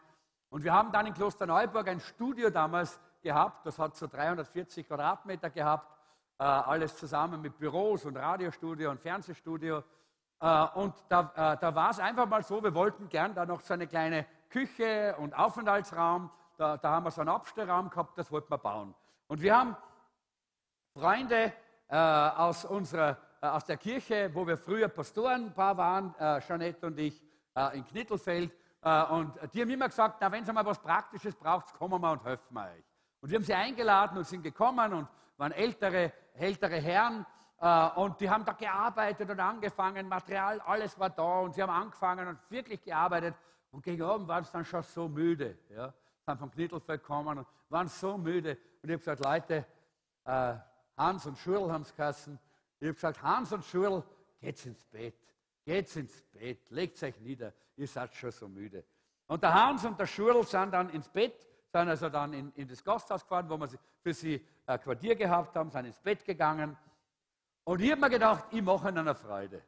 [0.53, 5.49] Und wir haben dann in Klosterneuburg ein Studio damals gehabt, das hat so 340 Quadratmeter
[5.49, 5.91] gehabt,
[6.37, 9.83] äh, alles zusammen mit Büros und Radiostudio und Fernsehstudio.
[10.39, 13.61] Äh, und da, äh, da war es einfach mal so, wir wollten gern da noch
[13.61, 18.31] so eine kleine Küche und Aufenthaltsraum, da, da haben wir so einen Abstellraum gehabt, das
[18.31, 18.93] wollten wir bauen.
[19.25, 19.75] Und wir haben
[20.93, 21.51] Freunde
[21.87, 26.99] äh, aus, unserer, äh, aus der Kirche, wo wir früher Pastorenpaar waren, äh, Jeanette und
[26.99, 27.19] ich,
[27.55, 28.51] äh, in Knittelfeld,
[28.83, 32.23] und die haben immer gesagt, na, wenn ihr mal was Praktisches braucht, kommen wir und
[32.23, 32.83] helfen wir euch.
[33.21, 37.25] Und wir haben sie eingeladen und sind gekommen und waren ältere, ältere Herren.
[37.59, 41.69] Äh, und die haben da gearbeitet und angefangen, Material, alles war da und sie haben
[41.69, 43.35] angefangen und wirklich gearbeitet.
[43.71, 45.57] Und gegen Abend waren sie dann schon so müde.
[45.69, 45.93] Ja?
[46.25, 48.57] Sind vom Knittelfeld gekommen und waren so müde.
[48.81, 49.65] Und ich habe gesagt, Leute,
[50.25, 50.55] äh,
[50.97, 52.37] Hans und Schurl haben es geheißen.
[52.79, 54.03] Ich habe gesagt, Hans und Schurl,
[54.41, 55.15] geht's ins Bett.
[55.65, 58.83] Geht's ins Bett, legt euch nieder, ihr seid schon so müde.
[59.27, 61.39] Und der Hans und der Schurl sind dann ins Bett,
[61.71, 63.69] sind also dann in, in das Gasthaus gefahren, wo wir
[64.01, 66.77] für sie ein Quartier gehabt haben, sind ins Bett gegangen.
[67.63, 69.61] Und ich habe mir gedacht, ich mache ihnen eine Freude.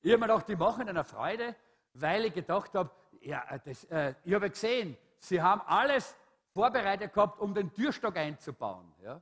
[0.00, 1.54] Ich habe mir gedacht, ich mache ihnen eine Freude,
[1.92, 6.16] weil ich gedacht habe, ja, das, äh, ich habe gesehen, sie haben alles
[6.52, 8.92] vorbereitet gehabt, um den Türstock einzubauen.
[9.02, 9.20] Ja?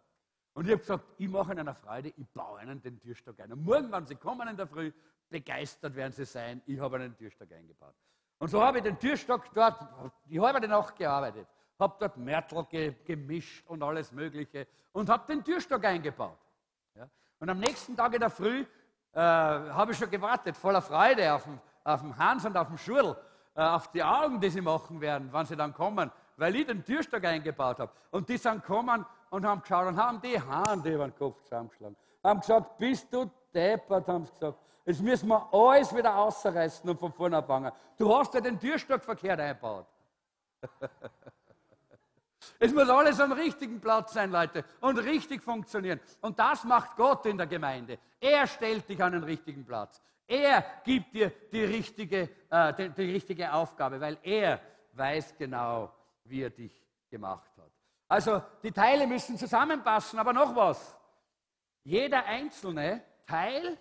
[0.55, 3.53] Und ich habe gesagt, ich mache ihnen eine Freude, ich baue ihnen den Türstock ein.
[3.53, 4.93] Und morgen, wenn sie kommen in der Früh,
[5.29, 7.95] begeistert werden sie sein, ich habe einen Türstock eingebaut.
[8.39, 9.79] Und so habe ich den Türstock dort
[10.27, 11.47] die halbe Nacht gearbeitet,
[11.79, 16.39] habe dort Mörtel ge gemischt und alles Mögliche und habe den Türstock eingebaut.
[16.95, 17.09] Ja?
[17.39, 18.65] Und am nächsten Tag in der Früh
[19.13, 22.79] äh, habe ich schon gewartet, voller Freude auf den, auf den Hans und auf den
[22.79, 23.17] Schurl,
[23.55, 26.85] äh, auf die Augen, die sie machen werden, wann sie dann kommen, weil ich den
[26.85, 27.93] Türstock eingebaut habe.
[28.11, 31.97] Und die sind gekommen und haben geschaut und haben die Hände über den Kopf zusammengeschlagen.
[32.23, 34.59] Haben gesagt, bist du deppert, haben sie gesagt.
[34.87, 37.73] Jetzt müssen wir alles wieder ausreißen und von vorne anfangen.
[37.99, 39.89] Du hast ja den Türstock verkehrt eingebaut.
[42.61, 45.99] es muss alles am richtigen Platz sein, Leute, und richtig funktionieren.
[46.21, 47.99] Und das macht Gott in der Gemeinde.
[48.21, 50.01] Er stellt dich an den richtigen Platz.
[50.29, 54.61] Er gibt dir die richtige, äh, die, die richtige Aufgabe, weil er
[54.93, 57.73] weiß genau, wie er dich gemacht hat.
[58.07, 60.97] Also die Teile müssen zusammenpassen, aber noch was.
[61.83, 63.79] Jeder einzelne Teil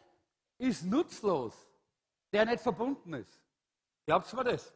[0.58, 1.54] ist nutzlos,
[2.32, 3.42] der nicht verbunden ist.
[4.06, 4.74] Glaubt ihr mir das?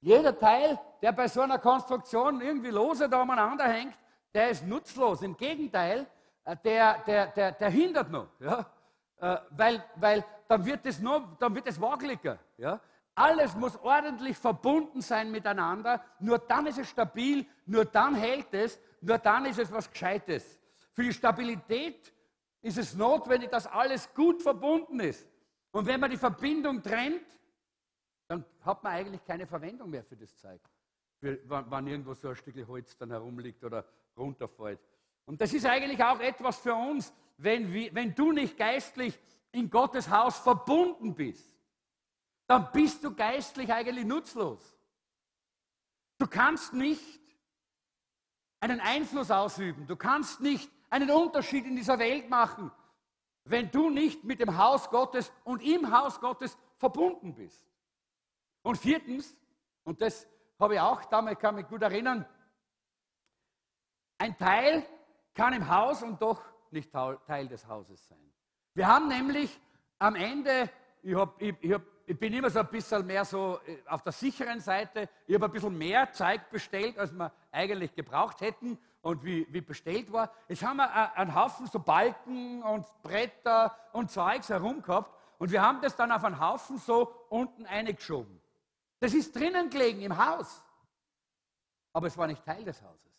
[0.00, 3.96] Jeder Teil, der bei so einer Konstruktion irgendwie lose da umeinander hängt,
[4.34, 5.22] der ist nutzlos.
[5.22, 6.06] Im Gegenteil,
[6.44, 8.28] äh, der, der, der, der hindert noch.
[8.40, 8.66] Ja?
[9.20, 12.38] Äh, weil, weil dann wird es noch, dann wird es wageliger.
[12.56, 12.80] Ja?
[13.14, 16.02] Alles muss ordentlich verbunden sein miteinander.
[16.18, 20.58] Nur dann ist es stabil, nur dann hält es, nur dann ist es was Gescheites.
[20.92, 22.12] Für die Stabilität
[22.62, 25.28] ist es notwendig, dass alles gut verbunden ist.
[25.72, 27.26] Und wenn man die Verbindung trennt,
[28.28, 30.60] dann hat man eigentlich keine Verwendung mehr für das Zeug,
[31.18, 33.84] für, wann, irgendwo so ein Stück Holz dann herumliegt oder
[34.16, 34.80] runterfällt.
[35.26, 39.18] Und das ist eigentlich auch etwas für uns, wenn, wenn du nicht geistlich
[39.50, 41.56] in Gottes Haus verbunden bist,
[42.46, 44.78] dann bist du geistlich eigentlich nutzlos.
[46.18, 47.20] Du kannst nicht
[48.60, 52.70] einen Einfluss ausüben, du kannst nicht einen Unterschied in dieser Welt machen,
[53.44, 57.66] wenn du nicht mit dem Haus Gottes und im Haus Gottes verbunden bist.
[58.62, 59.34] Und viertens,
[59.84, 60.28] und das
[60.60, 62.26] habe ich auch damals, kann mich gut erinnern,
[64.18, 64.86] ein Teil
[65.34, 68.32] kann im Haus und doch nicht Teil des Hauses sein.
[68.74, 69.58] Wir haben nämlich
[69.98, 70.70] am Ende,
[71.02, 74.02] ich, hab, ich, ich, hab, ich bin immer so ein bisschen mehr so äh, auf
[74.02, 78.78] der sicheren Seite, ich habe ein bisschen mehr Zeug bestellt, als wir eigentlich gebraucht hätten
[79.02, 80.32] und wie, wie bestellt war.
[80.48, 85.60] Jetzt haben wir einen Haufen so Balken und Bretter und Zeugs herum gehabt und wir
[85.60, 88.40] haben das dann auf einen Haufen so unten eingeschoben.
[89.00, 90.62] Das ist drinnen gelegen im Haus,
[91.92, 93.12] aber es war nicht Teil des Hauses.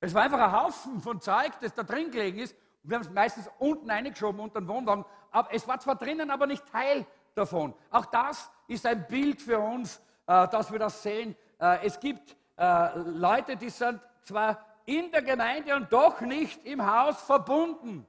[0.00, 2.54] Es war einfach ein Haufen von Zeug, das da drin gelegen ist.
[2.82, 5.06] Und wir haben es meistens unten eingeschoben unter den Wohnwagen.
[5.30, 7.72] Aber es war zwar drinnen, aber nicht Teil davon.
[7.90, 11.34] Auch das ist ein Bild für uns, äh, dass wir das sehen.
[11.58, 16.84] Äh, es gibt äh, Leute, die sind zwar in der Gemeinde und doch nicht im
[16.84, 18.06] Haus verbunden.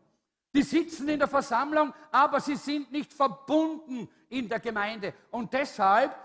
[0.54, 5.14] Die sitzen in der Versammlung, aber sie sind nicht verbunden in der Gemeinde.
[5.32, 6.16] Und deshalb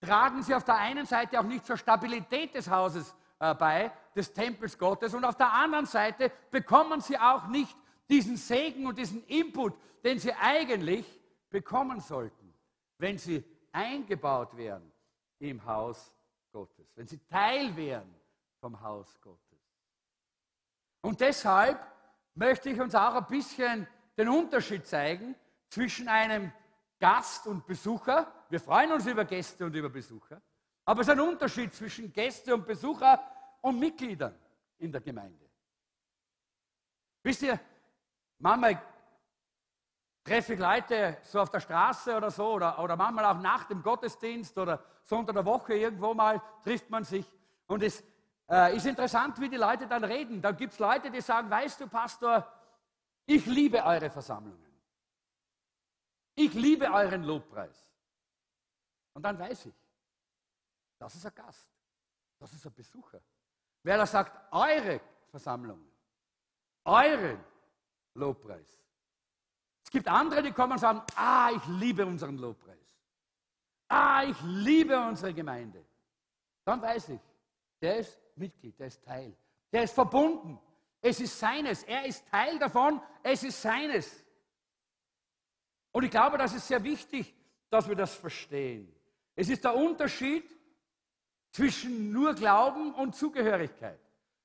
[0.00, 4.32] tragen sie auf der einen Seite auch nicht zur Stabilität des Hauses äh, bei, des
[4.32, 5.14] Tempels Gottes.
[5.14, 7.76] Und auf der anderen Seite bekommen sie auch nicht
[8.08, 11.06] diesen Segen und diesen Input, den sie eigentlich
[11.50, 12.54] bekommen sollten,
[12.98, 14.92] wenn sie eingebaut wären
[15.38, 16.15] im Haus
[16.56, 18.14] Gottes, wenn sie Teil wären
[18.60, 19.60] vom Haus Gottes.
[21.02, 21.78] Und deshalb
[22.34, 25.34] möchte ich uns auch ein bisschen den Unterschied zeigen
[25.68, 26.50] zwischen einem
[26.98, 28.32] Gast und Besucher.
[28.48, 30.40] Wir freuen uns über Gäste und über Besucher.
[30.86, 33.20] Aber es ist ein Unterschied zwischen Gäste und Besucher
[33.60, 34.34] und Mitgliedern
[34.78, 35.50] in der Gemeinde.
[37.22, 37.60] Wisst ihr,
[38.38, 38.80] manchmal
[40.26, 43.80] treffe ich Leute so auf der Straße oder so, oder, oder manchmal auch nach dem
[43.80, 47.30] Gottesdienst oder so unter der Woche irgendwo mal trifft man sich.
[47.66, 48.02] Und es
[48.50, 50.42] äh, ist interessant, wie die Leute dann reden.
[50.42, 52.52] Da gibt es Leute, die sagen, weißt du, Pastor,
[53.24, 54.66] ich liebe eure Versammlungen.
[56.34, 57.88] Ich liebe euren Lobpreis.
[59.14, 59.74] Und dann weiß ich,
[60.98, 61.70] das ist ein Gast,
[62.38, 63.20] das ist ein Besucher.
[63.82, 65.90] Wer da sagt, eure Versammlungen,
[66.84, 67.38] eure
[68.14, 68.76] Lobpreis.
[69.86, 72.98] Es gibt andere, die kommen und sagen, ah, ich liebe unseren Lobpreis.
[73.86, 75.84] Ah, ich liebe unsere Gemeinde.
[76.64, 77.20] Dann weiß ich,
[77.80, 79.32] der ist Mitglied, der ist Teil,
[79.72, 80.58] der ist verbunden.
[81.00, 84.24] Es ist seines, er ist Teil davon, es ist seines.
[85.92, 87.32] Und ich glaube, das ist sehr wichtig,
[87.70, 88.92] dass wir das verstehen.
[89.36, 90.50] Es ist der Unterschied
[91.52, 94.00] zwischen nur Glauben und Zugehörigkeit.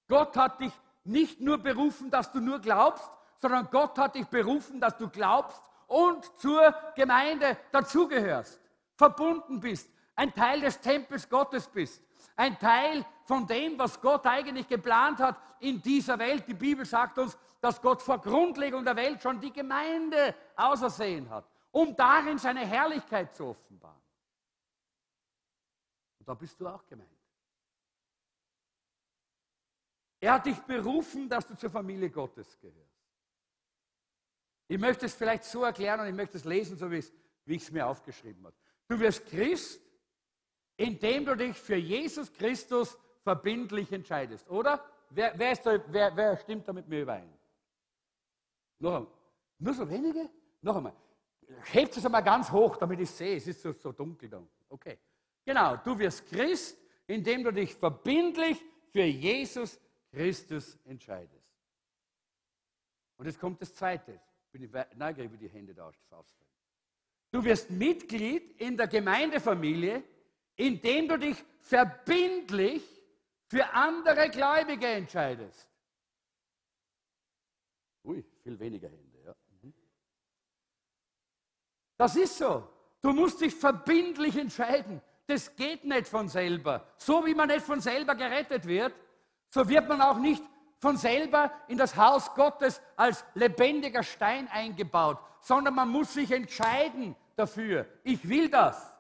[0.08, 0.72] Gott hat dich
[1.04, 3.10] nicht nur berufen, dass du nur glaubst,
[3.42, 8.62] sondern Gott hat dich berufen, dass du glaubst und zur Gemeinde dazugehörst,
[8.96, 12.04] verbunden bist, ein Teil des Tempels Gottes bist,
[12.36, 16.48] ein Teil von dem, was Gott eigentlich geplant hat in dieser Welt.
[16.48, 21.46] Die Bibel sagt uns, dass Gott vor Grundlegung der Welt schon die Gemeinde ausersehen hat,
[21.72, 24.02] um darin seine Herrlichkeit zu offenbaren.
[26.20, 27.10] Und da bist du auch gemeint.
[30.20, 32.91] Er hat dich berufen, dass du zur Familie Gottes gehörst.
[34.72, 37.00] Ich möchte es vielleicht so erklären und ich möchte es lesen, so wie
[37.46, 38.56] ich es mir aufgeschrieben habe.
[38.88, 39.82] Du wirst Christ,
[40.78, 44.82] indem du dich für Jesus Christus verbindlich entscheidest, oder?
[45.10, 47.38] Wer, wer, da, wer, wer stimmt da mit mir überein?
[48.80, 49.12] Noch einmal.
[49.60, 50.30] Nur so wenige?
[50.62, 50.96] Noch einmal.
[51.66, 53.36] Hebt es einmal ganz hoch, damit ich sehe.
[53.36, 54.42] Es ist so, so dunkel da.
[54.70, 54.98] Okay.
[55.44, 59.78] Genau, du wirst Christ, indem du dich verbindlich für Jesus
[60.12, 61.52] Christus entscheidest.
[63.18, 64.18] Und jetzt kommt das Zweite
[64.52, 66.26] bin ich neugierig, wie die Hände da ausfallen.
[67.32, 70.04] Du wirst Mitglied in der Gemeindefamilie,
[70.56, 72.84] indem du dich verbindlich
[73.48, 75.68] für andere Gläubige entscheidest.
[78.04, 79.36] Ui, viel weniger Hände, ja.
[79.62, 79.74] Mhm.
[81.98, 82.68] Das ist so.
[83.02, 85.02] Du musst dich verbindlich entscheiden.
[85.28, 86.86] Das geht nicht von selber.
[86.98, 88.94] So wie man nicht von selber gerettet wird,
[89.50, 90.44] so wird man auch nicht
[90.82, 97.16] von selber in das Haus Gottes als lebendiger Stein eingebaut, sondern man muss sich entscheiden
[97.36, 97.86] dafür.
[98.04, 98.92] Ich will das.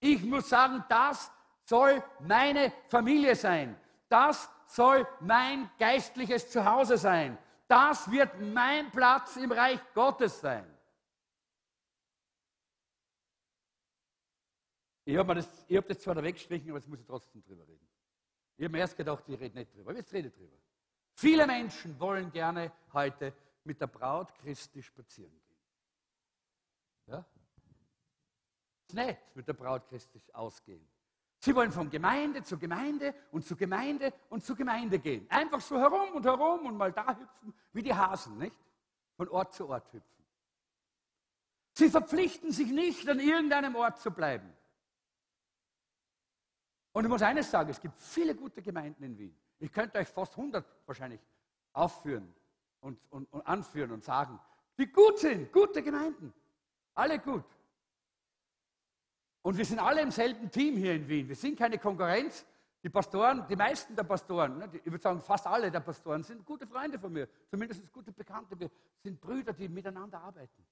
[0.00, 1.30] Ich muss sagen, das
[1.64, 3.78] soll meine Familie sein.
[4.08, 7.38] Das soll mein geistliches Zuhause sein.
[7.68, 10.66] Das wird mein Platz im Reich Gottes sein.
[15.04, 17.86] Ich habe das, hab das zwar da weggestrichen, aber jetzt muss ich trotzdem drüber reden.
[18.56, 20.56] Ich habe mir erst gedacht, ich rede nicht drüber, aber jetzt rede ich drüber.
[21.18, 25.58] Viele Menschen wollen gerne heute mit der Braut Christi spazieren gehen.
[27.06, 27.26] Ja?
[28.86, 30.88] Ist nett, mit der Braut Christi ausgehen.
[31.40, 35.28] Sie wollen von Gemeinde zu Gemeinde und zu Gemeinde und zu Gemeinde gehen.
[35.28, 38.54] Einfach so herum und herum und mal da hüpfen, wie die Hasen, nicht?
[39.16, 40.24] Von Ort zu Ort hüpfen.
[41.72, 44.56] Sie verpflichten sich nicht, an irgendeinem Ort zu bleiben.
[46.92, 49.36] Und ich muss eines sagen, es gibt viele gute Gemeinden in Wien.
[49.58, 51.20] Ich könnte euch fast 100 wahrscheinlich
[51.72, 52.34] aufführen
[52.80, 54.38] und, und, und anführen und sagen,
[54.78, 56.32] die gut sind, gute Gemeinden.
[56.94, 57.44] Alle gut.
[59.42, 61.28] Und wir sind alle im selben Team hier in Wien.
[61.28, 62.44] Wir sind keine Konkurrenz.
[62.82, 66.44] Die Pastoren, die meisten der Pastoren, ne, ich würde sagen fast alle der Pastoren, sind
[66.46, 68.58] gute Freunde von mir, zumindest gute Bekannte.
[68.58, 68.70] Wir
[69.02, 70.64] sind Brüder, die miteinander arbeiten.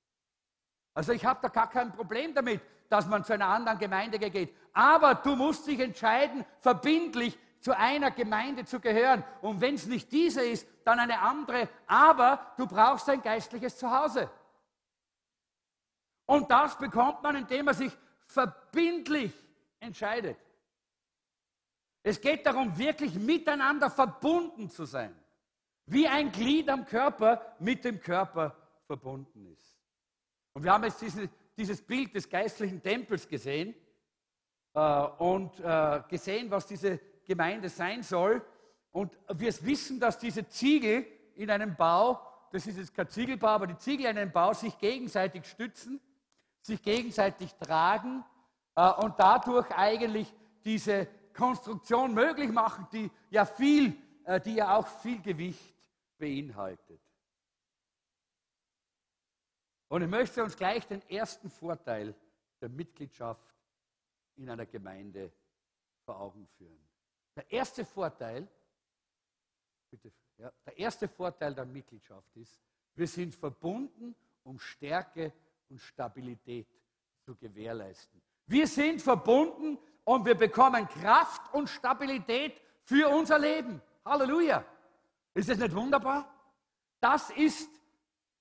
[0.95, 4.55] Also ich habe da gar kein Problem damit, dass man zu einer anderen Gemeinde geht.
[4.73, 9.25] Aber du musst dich entscheiden, verbindlich zu einer Gemeinde zu gehören.
[9.43, 11.69] Und wenn es nicht diese ist, dann eine andere.
[11.89, 14.31] Aber du brauchst ein geistliches Zuhause.
[16.27, 17.93] Und das bekommt man, indem man sich
[18.29, 19.33] verbindlich
[19.81, 20.39] entscheidet.
[22.05, 25.13] Es geht darum, wirklich miteinander verbunden zu sein.
[25.87, 29.77] Wie ein Glied am Körper mit dem Körper verbunden ist.
[30.53, 33.75] Und wir haben jetzt diese, dieses Bild des geistlichen Tempels gesehen
[34.73, 38.45] äh, und äh, gesehen, was diese Gemeinde sein soll.
[38.93, 43.67] Und wir wissen, dass diese Ziegel in einem Bau, das ist jetzt kein Ziegelbau, aber
[43.67, 46.01] die Ziegel in einem Bau sich gegenseitig stützen,
[46.63, 48.25] sich gegenseitig tragen
[48.75, 50.33] äh, und dadurch eigentlich
[50.65, 55.75] diese Konstruktion möglich machen, die ja viel, äh, die ja auch viel Gewicht
[56.19, 57.01] beinhaltet.
[59.89, 62.15] Und ich möchte uns gleich den ersten Vorteil
[62.61, 63.55] der Mitgliedschaft
[64.37, 65.33] in einer Gemeinde
[66.05, 66.86] vor Augen führen.
[67.37, 68.49] Der erste Vorteil,
[69.91, 72.61] bitte, ja, der erste Vorteil der Mitgliedschaft ist,
[72.95, 75.33] wir sind verbunden, um Stärke
[75.69, 76.67] und Stabilität
[77.25, 78.23] zu gewährleisten.
[78.47, 83.83] Wir sind verbunden und wir bekommen Kraft und Stabilität für unser Leben.
[84.05, 84.65] Halleluja.
[85.35, 86.33] Ist das nicht wunderbar?
[87.01, 87.69] Das ist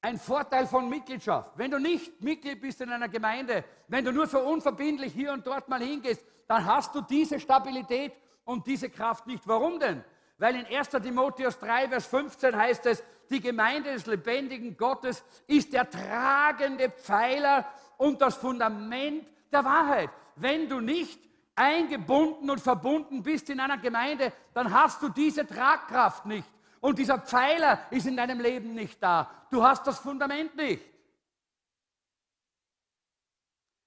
[0.02, 1.58] ein Vorteil von Mitgliedschaft.
[1.58, 5.46] Wenn du nicht Mitglied bist in einer Gemeinde, wenn du nur so unverbindlich hier und
[5.46, 8.14] dort mal hingehst, dann hast du diese Stabilität
[8.46, 9.48] und diese Kraft nicht.
[9.48, 10.04] Warum denn?
[10.38, 15.74] Weil in 1 Timotheus 3, Vers 15 heißt es, die Gemeinde des lebendigen Gottes ist
[15.74, 17.66] der tragende Pfeiler
[17.98, 20.10] und das Fundament der Wahrheit.
[20.36, 21.20] Wenn du nicht
[21.56, 26.48] eingebunden und verbunden bist in einer Gemeinde, dann hast du diese Tragkraft nicht.
[26.82, 29.32] Und dieser Pfeiler ist in deinem Leben nicht da.
[29.50, 30.86] Du hast das Fundament nicht.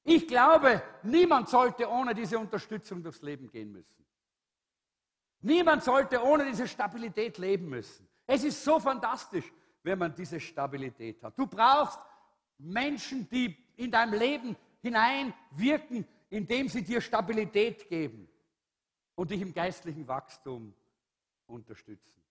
[0.02, 4.07] Ich glaube, niemand sollte ohne diese Unterstützung durchs Leben gehen müssen.
[5.40, 8.08] Niemand sollte ohne diese Stabilität leben müssen.
[8.26, 9.50] Es ist so fantastisch,
[9.82, 11.38] wenn man diese Stabilität hat.
[11.38, 11.98] Du brauchst
[12.58, 18.28] Menschen, die in deinem Leben hineinwirken, indem sie dir Stabilität geben
[19.14, 20.74] und dich im geistlichen Wachstum
[21.46, 22.22] unterstützen.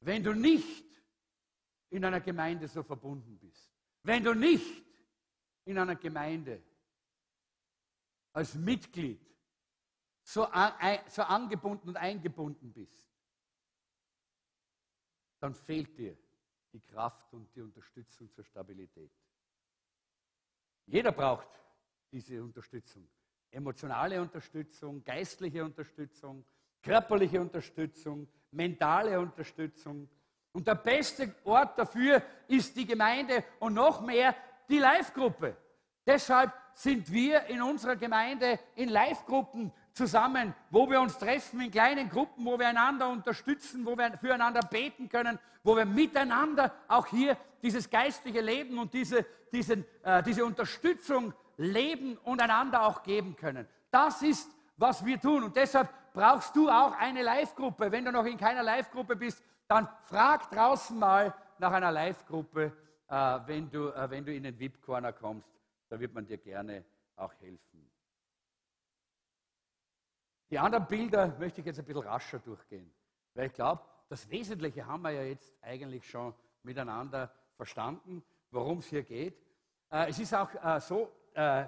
[0.00, 0.84] Wenn du nicht
[1.90, 3.72] in einer Gemeinde so verbunden bist,
[4.02, 4.84] wenn du nicht
[5.64, 6.62] in einer Gemeinde
[8.32, 9.20] als Mitglied
[10.28, 10.46] so,
[11.06, 13.08] so angebunden und eingebunden bist,
[15.40, 16.18] dann fehlt dir
[16.70, 19.10] die Kraft und die Unterstützung zur Stabilität.
[20.84, 21.48] Jeder braucht
[22.12, 23.08] diese Unterstützung.
[23.50, 26.44] Emotionale Unterstützung, geistliche Unterstützung,
[26.82, 30.10] körperliche Unterstützung, mentale Unterstützung.
[30.52, 34.36] Und der beste Ort dafür ist die Gemeinde und noch mehr
[34.68, 35.56] die Live-Gruppe.
[36.06, 42.08] Deshalb sind wir in unserer Gemeinde in Live-Gruppen zusammen, wo wir uns treffen in kleinen
[42.08, 47.36] Gruppen, wo wir einander unterstützen, wo wir füreinander beten können, wo wir miteinander auch hier
[47.62, 53.66] dieses geistliche Leben und diese, diesen, äh, diese Unterstützung leben und einander auch geben können.
[53.90, 55.42] Das ist, was wir tun.
[55.42, 57.90] Und deshalb brauchst du auch eine Live-Gruppe.
[57.90, 62.72] Wenn du noch in keiner Live-Gruppe bist, dann frag draußen mal nach einer Live-Gruppe,
[63.08, 65.48] äh, wenn, du, äh, wenn du in den VIP-Corner kommst.
[65.88, 66.84] Da wird man dir gerne
[67.16, 67.87] auch helfen.
[70.50, 72.90] Die anderen Bilder möchte ich jetzt ein bisschen rascher durchgehen,
[73.34, 78.86] weil ich glaube, das Wesentliche haben wir ja jetzt eigentlich schon miteinander verstanden, worum es
[78.86, 79.36] hier geht.
[79.90, 81.66] Äh, es ist auch äh, so, äh,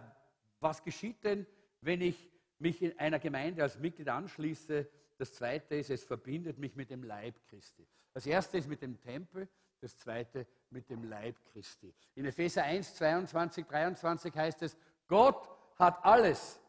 [0.60, 1.46] was geschieht denn,
[1.82, 4.88] wenn ich mich in einer Gemeinde als Mitglied anschließe?
[5.18, 7.86] Das zweite ist, es verbindet mich mit dem Leib Christi.
[8.14, 9.48] Das erste ist mit dem Tempel,
[9.80, 11.94] das zweite mit dem Leib Christi.
[12.14, 14.76] In Epheser 1, 22, 23 heißt es,
[15.06, 16.59] Gott hat alles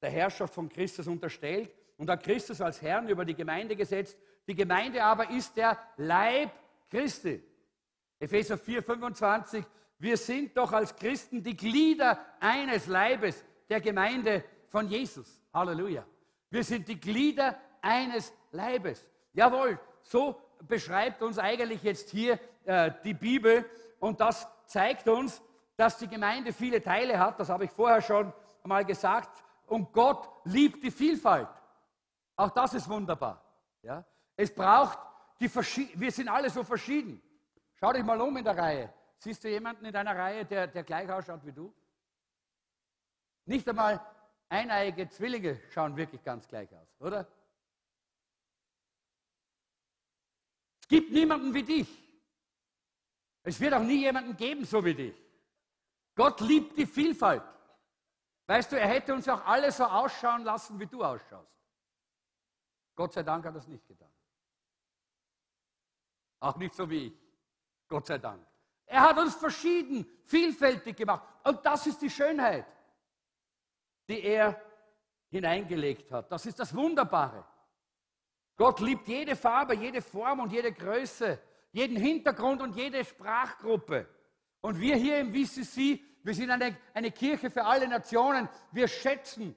[0.00, 4.16] der Herrschaft von Christus unterstellt und hat Christus als Herrn über die Gemeinde gesetzt.
[4.46, 6.50] Die Gemeinde aber ist der Leib
[6.90, 7.42] Christi.
[8.18, 9.64] Epheser 4, 25.
[9.98, 15.42] Wir sind doch als Christen die Glieder eines Leibes, der Gemeinde von Jesus.
[15.52, 16.04] Halleluja.
[16.50, 19.06] Wir sind die Glieder eines Leibes.
[19.32, 23.64] Jawohl, so beschreibt uns eigentlich jetzt hier äh, die Bibel
[23.98, 25.42] und das zeigt uns,
[25.76, 27.38] dass die Gemeinde viele Teile hat.
[27.38, 28.32] Das habe ich vorher schon
[28.64, 31.48] mal gesagt und Gott liebt die Vielfalt.
[32.36, 33.42] Auch das ist wunderbar.
[33.82, 34.04] Ja?
[34.36, 34.98] Es braucht
[35.40, 37.22] die Verschied wir sind alle so verschieden.
[37.74, 38.92] Schau dich mal um in der Reihe.
[39.18, 41.72] Siehst du jemanden in deiner Reihe, der, der gleich ausschaut wie du?
[43.44, 44.00] Nicht einmal
[44.48, 47.26] eineige Zwillinge schauen wirklich ganz gleich aus, oder?
[50.80, 51.88] Es gibt niemanden wie dich.
[53.42, 55.14] Es wird auch nie jemanden geben, so wie dich.
[56.14, 57.42] Gott liebt die Vielfalt.
[58.48, 61.52] Weißt du, er hätte uns auch alle so ausschauen lassen, wie du ausschaust.
[62.94, 64.10] Gott sei Dank hat er es nicht getan.
[66.40, 67.12] Auch nicht so wie ich.
[67.88, 68.44] Gott sei Dank.
[68.86, 71.28] Er hat uns verschieden, vielfältig gemacht.
[71.44, 72.66] Und das ist die Schönheit,
[74.08, 74.58] die er
[75.28, 76.32] hineingelegt hat.
[76.32, 77.44] Das ist das Wunderbare.
[78.56, 81.38] Gott liebt jede Farbe, jede Form und jede Größe,
[81.72, 84.08] jeden Hintergrund und jede Sprachgruppe.
[84.62, 88.48] Und wir hier im VCC wir sind eine, eine Kirche für alle Nationen.
[88.72, 89.54] Wir schätzen,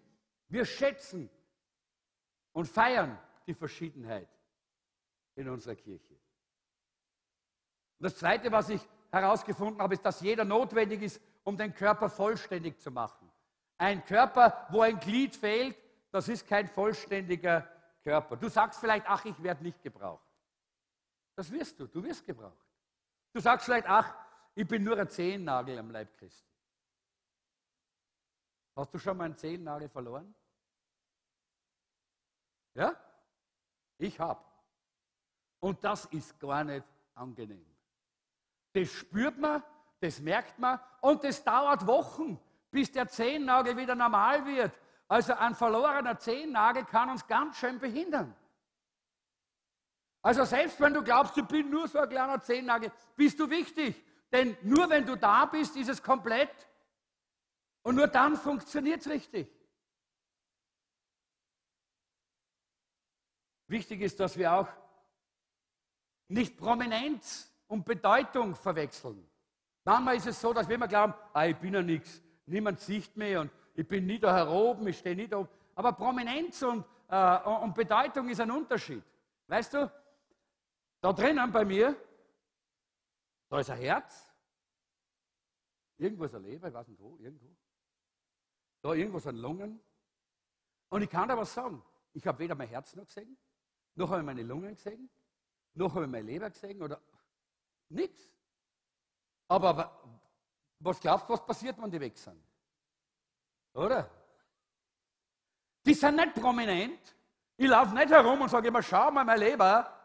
[0.47, 1.29] wir schätzen
[2.53, 4.29] und feiern die Verschiedenheit
[5.35, 6.13] in unserer Kirche.
[7.99, 8.81] Und das Zweite, was ich
[9.11, 13.31] herausgefunden habe, ist, dass jeder notwendig ist, um den Körper vollständig zu machen.
[13.77, 15.75] Ein Körper, wo ein Glied fehlt,
[16.11, 17.67] das ist kein vollständiger
[18.03, 18.37] Körper.
[18.37, 20.27] Du sagst vielleicht, ach, ich werde nicht gebraucht.
[21.35, 22.67] Das wirst du, du wirst gebraucht.
[23.33, 24.13] Du sagst vielleicht, ach,
[24.53, 26.50] ich bin nur ein Zehennagel am Leib Christi.
[28.75, 30.33] Hast du schon mal einen Zehennagel verloren?
[32.73, 32.95] Ja?
[33.97, 34.43] Ich habe.
[35.59, 37.65] Und das ist gar nicht angenehm.
[38.73, 39.63] Das spürt man,
[39.99, 42.39] das merkt man und das dauert Wochen,
[42.71, 44.71] bis der Zehennagel wieder normal wird.
[45.07, 48.33] Also ein verlorener Zehennagel kann uns ganz schön behindern.
[50.21, 54.01] Also selbst wenn du glaubst, du bist nur so ein kleiner Zehennagel, bist du wichtig.
[54.31, 56.67] Denn nur wenn du da bist, ist es komplett.
[57.83, 59.51] Und nur dann funktioniert es richtig.
[63.67, 64.67] Wichtig ist, dass wir auch
[66.27, 69.25] nicht Prominenz und Bedeutung verwechseln.
[69.83, 73.15] Manchmal ist es so, dass wir immer glauben, ah, ich bin ja nichts, niemand sieht
[73.15, 75.49] mich und ich bin nie da heroben, ich stehe nie da oben.
[75.75, 79.03] Aber Prominenz und, äh, und Bedeutung ist ein Unterschied.
[79.47, 79.91] Weißt du,
[80.99, 81.95] da drinnen bei mir,
[83.49, 84.29] da ist ein Herz,
[85.97, 87.55] irgendwo ist ein Leber, ich weiß nicht wo, irgendwo.
[88.81, 89.79] Da irgendwo sind Lungen.
[90.89, 91.83] Und ich kann da was sagen.
[92.13, 93.37] Ich habe weder mein Herz noch gesehen,
[93.95, 95.09] noch habe ich meine Lungen gesehen,
[95.73, 97.01] noch habe ich meine Leber gesehen oder
[97.89, 98.29] nichts.
[99.47, 100.01] Aber,
[100.79, 102.41] was glaubst du, was passiert, wenn die weg sind?
[103.73, 104.09] Oder?
[105.85, 107.15] Die sind nicht prominent.
[107.57, 109.97] Ich laufe nicht herum und sage immer, schau mal mein Leber.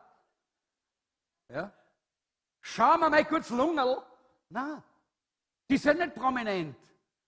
[1.49, 1.73] Ja?
[2.61, 4.05] Schau mal mein kurz Lungerl.
[4.49, 4.83] Nein,
[5.69, 6.77] die sind nicht prominent,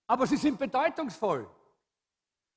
[0.09, 1.47] aber sie sind bedeutungsvoll.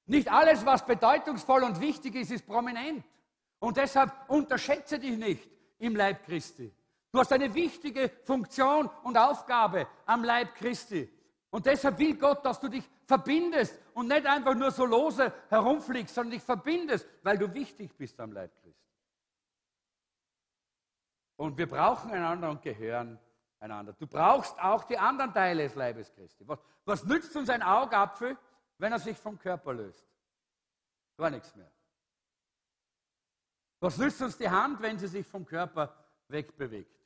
[0.06, 3.04] Nicht alles, was bedeutungsvoll und wichtig ist, ist prominent.
[3.58, 5.48] Und deshalb unterschätze dich nicht
[5.78, 6.74] im Leib Christi.
[7.12, 11.08] Du hast eine wichtige Funktion und Aufgabe am Leib Christi.
[11.50, 16.14] Und deshalb will Gott, dass du dich verbindest und nicht einfach nur so lose herumfliegst,
[16.14, 18.80] sondern dich verbindest, weil du wichtig bist am Leib Christi.
[21.36, 23.18] Und wir brauchen einander und gehören
[23.62, 23.92] einander.
[23.94, 26.46] Du brauchst auch die anderen Teile des Leibes Christi.
[26.46, 28.36] Was, was nützt uns ein Augapfel,
[28.78, 30.04] wenn er sich vom Körper löst?
[31.16, 31.70] Gar nichts mehr.
[33.80, 35.96] Was nützt uns die Hand, wenn sie sich vom Körper
[36.28, 37.00] wegbewegt?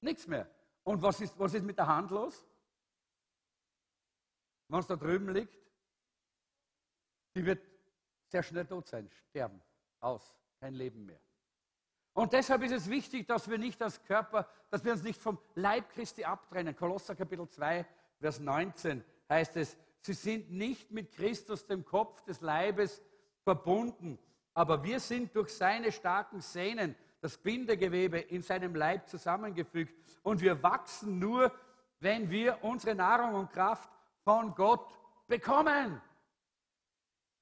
[0.00, 0.48] Nichts mehr.
[0.82, 2.46] Und was ist, was ist mit der Hand los?
[4.68, 5.56] Wenn es da drüben liegt,
[7.34, 7.64] die wird
[8.26, 9.60] sehr schnell tot sein, sterben,
[10.00, 11.20] aus, kein Leben mehr.
[12.14, 15.38] Und deshalb ist es wichtig, dass wir nicht als Körper, dass wir uns nicht vom
[15.56, 16.74] Leib Christi abtrennen.
[16.76, 17.84] Kolosser Kapitel 2,
[18.20, 23.02] Vers 19 heißt es, sie sind nicht mit Christus, dem Kopf des Leibes,
[23.42, 24.18] verbunden,
[24.54, 29.94] aber wir sind durch seine starken Sehnen, das Bindegewebe in seinem Leib zusammengefügt.
[30.22, 31.52] Und wir wachsen nur,
[32.00, 33.90] wenn wir unsere Nahrung und Kraft
[34.22, 34.96] von Gott
[35.26, 36.00] bekommen.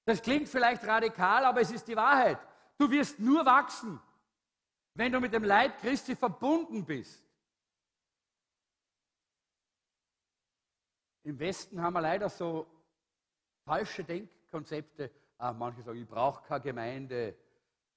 [0.05, 2.39] Das klingt vielleicht radikal, aber es ist die Wahrheit.
[2.79, 4.01] Du wirst nur wachsen,
[4.95, 7.23] wenn du mit dem Leib Christi verbunden bist.
[11.25, 12.67] Im Westen haben wir leider so
[13.65, 15.11] falsche Denkkonzepte.
[15.39, 17.37] Ah, manche sagen, ich brauche keine Gemeinde,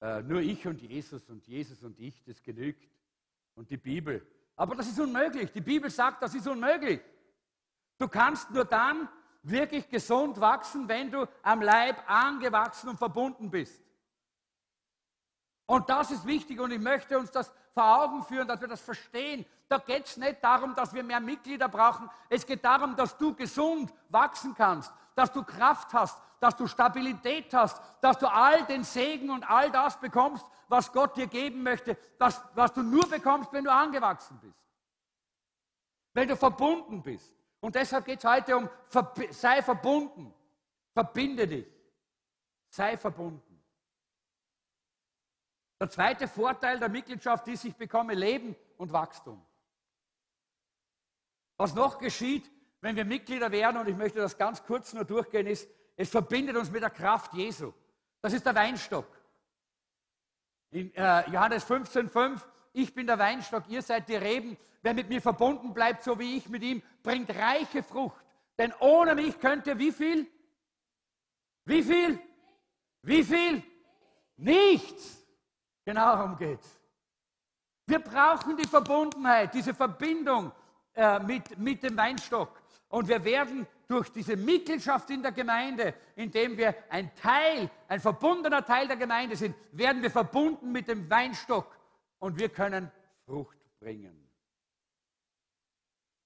[0.01, 2.87] äh, nur ich und Jesus und Jesus und ich, das genügt.
[3.55, 4.25] Und die Bibel.
[4.55, 5.51] Aber das ist unmöglich.
[5.51, 7.01] Die Bibel sagt, das ist unmöglich.
[7.97, 9.07] Du kannst nur dann
[9.43, 13.84] wirklich gesund wachsen, wenn du am Leib angewachsen und verbunden bist.
[15.67, 18.81] Und das ist wichtig und ich möchte uns das vor Augen führen, dass wir das
[18.81, 19.45] verstehen.
[19.67, 22.09] Da geht es nicht darum, dass wir mehr Mitglieder brauchen.
[22.29, 27.51] Es geht darum, dass du gesund wachsen kannst, dass du Kraft hast, dass du Stabilität
[27.53, 31.97] hast, dass du all den Segen und all das bekommst, was Gott dir geben möchte,
[32.19, 34.59] das, was du nur bekommst, wenn du angewachsen bist.
[36.13, 37.35] Wenn du verbunden bist.
[37.59, 38.69] Und deshalb geht es heute um,
[39.31, 40.33] sei verbunden,
[40.93, 41.65] verbinde dich,
[42.69, 43.54] sei verbunden.
[45.79, 49.45] Der zweite Vorteil der Mitgliedschaft ist, ich bekomme Leben und Wachstum.
[51.57, 52.49] Was noch geschieht,
[52.81, 56.55] wenn wir Mitglieder werden, und ich möchte das ganz kurz nur durchgehen, ist, es verbindet
[56.55, 57.73] uns mit der Kraft Jesu.
[58.21, 59.07] Das ist der Weinstock.
[60.71, 62.41] In äh, Johannes 15,5,
[62.73, 64.57] ich bin der Weinstock, ihr seid die Reben.
[64.81, 68.25] Wer mit mir verbunden bleibt, so wie ich mit ihm, bringt reiche Frucht.
[68.57, 70.27] Denn ohne mich könnt ihr wie viel?
[71.65, 72.19] Wie viel?
[73.01, 73.63] Wie viel?
[74.37, 75.24] Nichts.
[75.85, 76.79] Genau darum geht's.
[77.85, 80.51] Wir brauchen die Verbundenheit, diese Verbindung
[80.95, 82.61] äh, mit, mit dem Weinstock.
[82.89, 88.65] Und wir werden durch diese Mitgliedschaft in der Gemeinde, indem wir ein Teil, ein verbundener
[88.65, 91.77] Teil der Gemeinde sind, werden wir verbunden mit dem Weinstock
[92.17, 92.91] und wir können
[93.25, 94.27] Frucht bringen.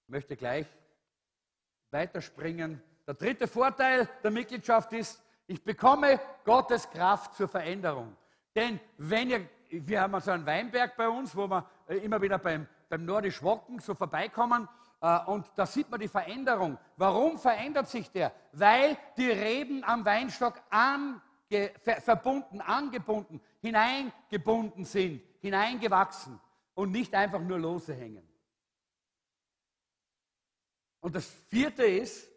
[0.03, 0.67] Ich möchte gleich
[1.91, 2.81] weiterspringen.
[3.05, 8.15] Der dritte Vorteil der Mitgliedschaft ist, ich bekomme Gottes Kraft zur Veränderung.
[8.55, 12.37] Denn wenn ihr, wir haben so einen Weinberg bei uns, wo wir äh, immer wieder
[12.37, 14.67] beim, beim Nordisch Wocken so vorbeikommen
[15.01, 16.77] äh, und da sieht man die Veränderung.
[16.97, 18.33] Warum verändert sich der?
[18.51, 21.21] Weil die Reben am Weinstock ange,
[21.81, 26.39] ver, verbunden, angebunden, hineingebunden sind, hineingewachsen
[26.73, 28.27] und nicht einfach nur lose hängen.
[31.01, 32.29] Und das vierte ist,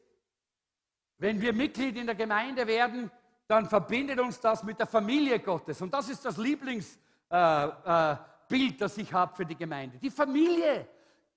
[1.19, 3.11] wenn wir Mitglied in der Gemeinde werden,
[3.53, 5.82] dann verbindet uns das mit der Familie Gottes.
[5.82, 6.98] Und das ist das Lieblingsbild,
[7.30, 9.98] äh, äh, das ich habe für die Gemeinde.
[9.98, 10.88] Die Familie.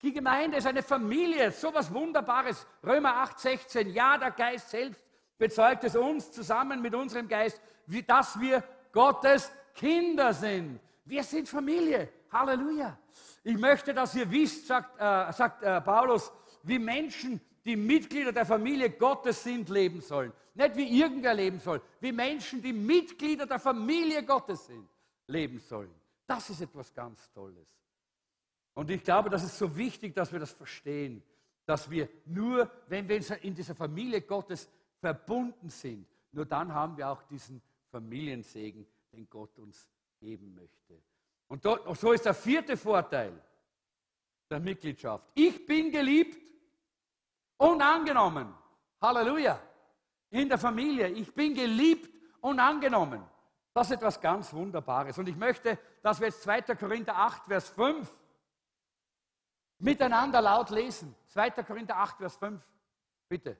[0.01, 2.66] Die Gemeinde ist eine Familie, so was Wunderbares.
[2.86, 3.89] Römer 8, 16.
[3.89, 5.03] Ja, der Geist selbst
[5.38, 8.63] bezeugt es uns zusammen mit unserem Geist, wie, dass wir
[8.93, 10.80] Gottes Kinder sind.
[11.03, 12.07] Wir sind Familie.
[12.32, 12.97] Halleluja.
[13.43, 16.32] Ich möchte, dass ihr wisst, sagt, äh, sagt äh, Paulus,
[16.63, 20.32] wie Menschen, die Mitglieder der Familie Gottes sind, leben sollen.
[20.53, 24.88] Nicht wie irgendwer leben soll, wie Menschen, die Mitglieder der Familie Gottes sind,
[25.28, 25.93] leben sollen.
[26.28, 27.68] Das ist etwas ganz Tolles.
[28.74, 31.24] Und ich glaube, das ist so wichtig, dass wir das verstehen,
[31.66, 37.09] dass wir nur, wenn wir in dieser Familie Gottes verbunden sind, nur dann haben wir
[37.09, 39.89] auch diesen Familiensegen, den Gott uns
[40.20, 41.01] geben möchte.
[41.47, 43.34] Und so ist der vierte Vorteil
[44.49, 45.26] der Mitgliedschaft.
[45.34, 46.38] Ich bin geliebt
[47.58, 48.56] und.
[49.01, 49.60] Halleluja.
[50.30, 51.08] In der Familie.
[51.10, 53.24] Ich bin geliebt und angenommen.
[53.74, 55.18] Das ist etwas ganz Wunderbares.
[55.18, 56.62] Und ich möchte, dass wir jetzt 2.
[56.76, 58.10] Korinther 8, Vers 5
[59.80, 61.14] miteinander laut lesen.
[61.28, 61.51] 2.
[61.51, 62.64] Korinther 8, Vers 5.
[63.28, 63.58] Bitte.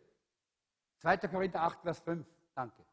[1.00, 1.18] 2.
[1.18, 2.26] Korinther 8, Vers 5.
[2.56, 2.86] Danke.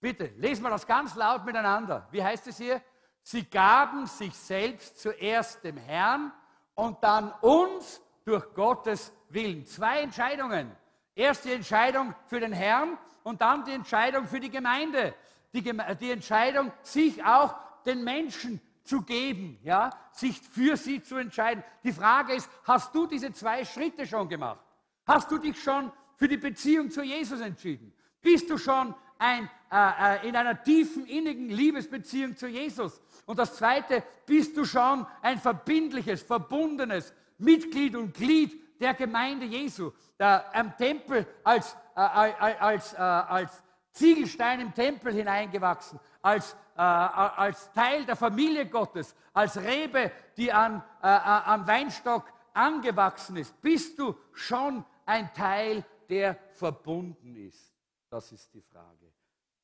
[0.00, 2.08] Bitte, lesen wir das ganz laut miteinander.
[2.10, 2.82] Wie heißt es hier?
[3.22, 6.32] Sie gaben sich selbst zuerst dem Herrn
[6.74, 9.66] und dann uns durch Gottes Willen.
[9.66, 10.70] Zwei Entscheidungen.
[11.14, 15.14] Erst die Entscheidung für den Herrn und dann die Entscheidung für die Gemeinde.
[15.52, 17.54] Die, die Entscheidung, sich auch
[17.84, 21.62] den Menschen zu geben, ja, sich für sie zu entscheiden.
[21.84, 24.60] Die Frage ist, hast du diese zwei Schritte schon gemacht?
[25.06, 27.92] Hast du dich schon für die Beziehung zu Jesus entschieden?
[28.20, 33.00] Bist du schon ein, äh, äh, in einer tiefen, innigen Liebesbeziehung zu Jesus?
[33.26, 37.12] Und das Zweite, bist du schon ein verbindliches, verbundenes
[37.42, 43.62] Mitglied und Glied der Gemeinde Jesu, der, am Tempel als, äh, als, äh, als
[43.92, 50.82] Ziegelstein im Tempel hineingewachsen, als, äh, als Teil der Familie Gottes, als Rebe, die an,
[51.02, 53.60] äh, am Weinstock angewachsen ist.
[53.60, 57.74] Bist du schon ein Teil, der verbunden ist?
[58.08, 59.12] Das ist die Frage.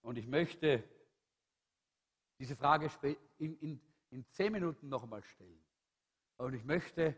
[0.02, 0.82] Und ich möchte
[2.38, 2.90] diese Frage
[3.38, 5.62] in, in, in zehn Minuten noch einmal stellen.
[6.36, 7.14] Und ich möchte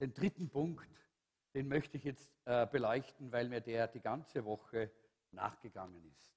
[0.00, 0.88] den dritten Punkt,
[1.54, 4.90] den möchte ich jetzt äh, beleuchten, weil mir der die ganze Woche
[5.32, 6.32] nachgegangen ist.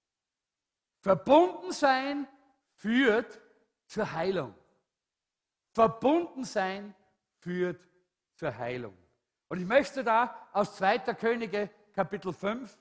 [0.99, 2.27] Verbunden sein
[2.73, 3.41] führt
[3.85, 4.53] zur Heilung.
[5.73, 6.95] Verbunden sein
[7.39, 7.87] führt
[8.35, 8.97] zur Heilung.
[9.47, 10.99] Und ich möchte da aus 2.
[11.15, 12.77] Könige Kapitel 5,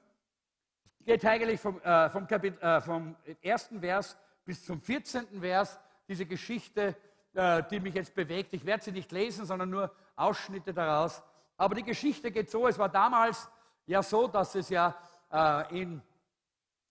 [1.04, 5.40] geht eigentlich vom, äh, vom, Kapitel, äh, vom ersten Vers bis zum 14.
[5.40, 6.96] Vers, diese Geschichte,
[7.32, 8.52] die mich jetzt bewegt.
[8.52, 11.22] Ich werde sie nicht lesen, sondern nur Ausschnitte daraus.
[11.56, 13.48] Aber die Geschichte geht so, es war damals
[13.86, 14.94] ja so, dass es ja
[15.30, 16.02] äh, in,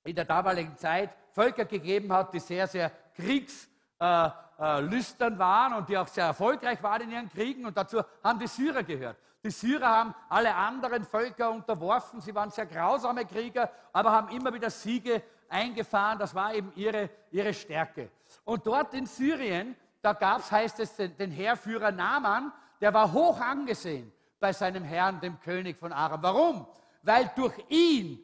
[0.04, 5.98] in der damaligen Zeit Völker gegeben hat, die sehr, sehr kriegslüstern äh, waren und die
[5.98, 7.66] auch sehr erfolgreich waren in ihren Kriegen.
[7.66, 9.18] Und dazu haben die Syrer gehört.
[9.44, 12.20] Die Syrer haben alle anderen Völker unterworfen.
[12.20, 16.20] Sie waren sehr grausame Krieger, aber haben immer wieder Siege eingefahren.
[16.20, 18.10] Das war eben ihre, ihre Stärke.
[18.44, 23.12] Und dort in Syrien, da gab es, heißt es, den, den Heerführer Naaman, der war
[23.12, 26.24] hoch angesehen bei seinem Herrn, dem König von Aram.
[26.24, 26.68] Warum?
[27.04, 28.20] Weil durch ihn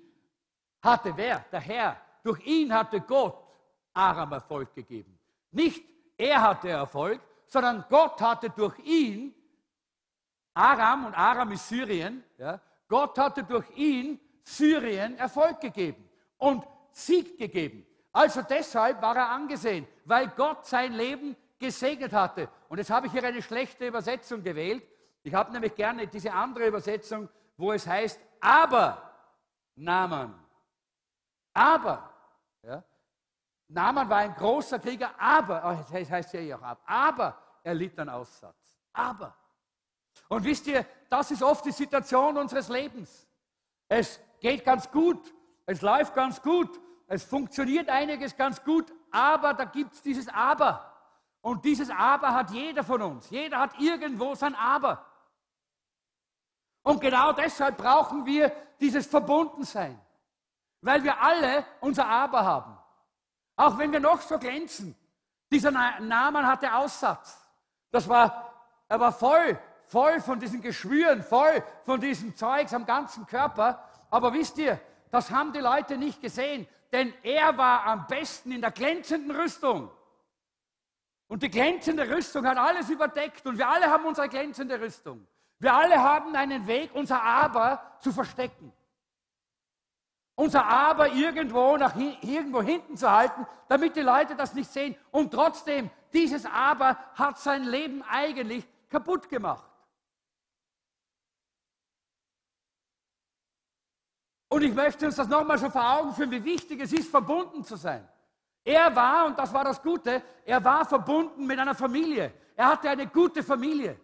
[0.82, 1.44] hatte wer?
[1.52, 1.98] Der Herr.
[2.24, 3.38] Durch ihn hatte Gott
[3.94, 5.18] Aram Erfolg gegeben.
[5.52, 5.84] Nicht
[6.18, 9.34] er hatte Erfolg, sondern Gott hatte durch ihn
[10.54, 16.08] Aram, und Aram ist Syrien, ja, Gott hatte durch ihn Syrien Erfolg gegeben
[16.38, 17.86] und Sieg gegeben.
[18.14, 22.50] Also deshalb war er angesehen, weil Gott sein Leben gesegnet hatte.
[22.70, 24.84] Und jetzt habe ich hier eine schlechte Übersetzung gewählt.
[25.24, 29.02] Ich habe nämlich gerne diese andere Übersetzung, wo es heißt, aber
[29.76, 30.40] Naaman.
[31.54, 32.12] Aber.
[32.62, 32.84] Ja,
[33.68, 38.00] Naaman war ein großer Krieger, aber, oh, das heißt ja auch ab, aber er litt
[38.00, 38.78] einen Aussatz.
[38.94, 39.36] Aber.
[40.28, 43.28] Und wisst ihr, das ist oft die Situation unseres Lebens.
[43.88, 45.34] Es geht ganz gut,
[45.66, 50.92] es läuft ganz gut, es funktioniert einiges ganz gut, aber da gibt es dieses Aber.
[51.46, 53.30] Und dieses Aber hat jeder von uns.
[53.30, 55.06] Jeder hat irgendwo sein Aber.
[56.82, 60.02] Und genau deshalb brauchen wir dieses Verbundensein.
[60.82, 62.76] Weil wir alle unser Aber haben.
[63.58, 64.96] Auch wenn wir noch so glänzen.
[65.52, 67.40] Dieser Name hatte Aussatz.
[67.92, 68.52] Das war,
[68.88, 73.88] er war voll, voll von diesen Geschwüren, voll von diesem Zeugs am ganzen Körper.
[74.10, 74.82] Aber wisst ihr,
[75.12, 79.92] das haben die Leute nicht gesehen, denn er war am besten in der glänzenden Rüstung.
[81.28, 85.26] Und die glänzende Rüstung hat alles überdeckt und wir alle haben unsere glänzende Rüstung.
[85.60, 88.72] Wir alle haben einen Weg, unser Aber zu verstecken.
[90.36, 94.96] Unser Aber irgendwo, nach, irgendwo hinten zu halten, damit die Leute das nicht sehen.
[95.12, 99.72] Und trotzdem, dieses Aber hat sein Leben eigentlich kaputt gemacht.
[104.50, 107.64] Und ich möchte uns das nochmal so vor Augen führen, wie wichtig es ist, verbunden
[107.64, 108.08] zu sein.
[108.66, 112.34] Er war, und das war das Gute, er war verbunden mit einer Familie.
[112.56, 114.00] Er hatte eine gute Familie.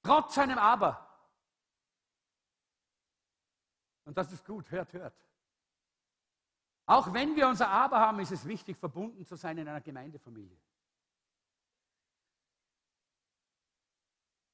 [0.00, 1.08] Trotz seinem Aber.
[4.04, 5.14] Und das ist gut, hört, hört.
[6.86, 10.56] Auch wenn wir unser Aber haben, ist es wichtig, verbunden zu sein in einer Gemeindefamilie.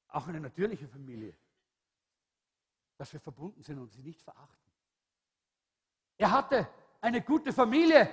[0.07, 1.37] Auch eine natürliche Familie.
[2.97, 4.71] Dass wir verbunden sind und sie nicht verachten.
[6.17, 6.67] Er hatte
[7.01, 8.09] eine gute Familie.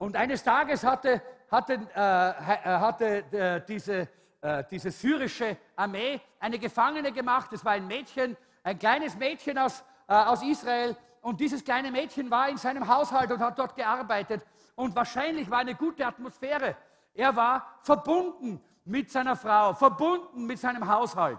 [0.00, 1.20] Und eines Tages hatte,
[1.50, 4.08] hatte, äh, äh, hatte äh, diese,
[4.40, 7.52] äh, diese syrische Armee eine Gefangene gemacht.
[7.52, 10.96] Es war ein Mädchen, ein kleines Mädchen aus, äh, aus Israel.
[11.20, 14.42] Und dieses kleine Mädchen war in seinem Haushalt und hat dort gearbeitet.
[14.74, 16.76] Und wahrscheinlich war eine gute Atmosphäre.
[17.12, 21.38] Er war verbunden mit seiner Frau, verbunden mit seinem Haushalt.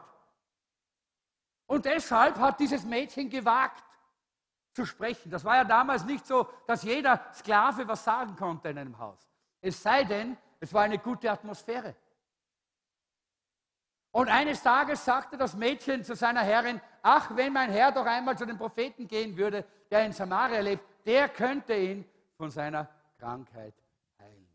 [1.65, 3.83] Und deshalb hat dieses Mädchen gewagt,
[4.73, 5.29] zu sprechen.
[5.29, 9.29] Das war ja damals nicht so, dass jeder Sklave was sagen konnte in einem Haus.
[9.61, 11.95] Es sei denn, es war eine gute Atmosphäre.
[14.11, 18.37] Und eines Tages sagte das Mädchen zu seiner Herrin, ach, wenn mein Herr doch einmal
[18.37, 22.05] zu dem Propheten gehen würde, der in Samaria lebt, der könnte ihn
[22.37, 23.73] von seiner Krankheit
[24.19, 24.47] heilen.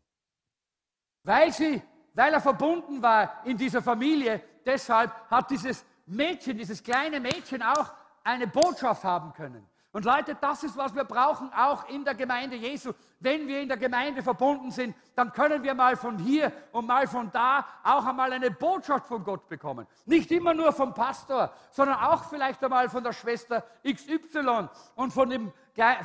[1.23, 1.81] Weil, sie,
[2.13, 7.93] weil er verbunden war in dieser Familie, deshalb hat dieses Mädchen, dieses kleine Mädchen auch
[8.23, 9.67] eine Botschaft haben können.
[9.97, 12.93] Und Leute, das ist, was wir brauchen, auch in der Gemeinde Jesu.
[13.19, 17.07] Wenn wir in der Gemeinde verbunden sind, dann können wir mal von hier und mal
[17.07, 19.87] von da auch einmal eine Botschaft von Gott bekommen.
[20.05, 25.31] Nicht immer nur vom Pastor, sondern auch vielleicht einmal von der Schwester XY und von
[25.31, 25.51] dem,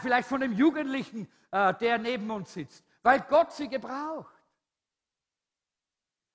[0.00, 4.32] vielleicht von dem Jugendlichen, äh, der neben uns sitzt, weil Gott sie gebraucht.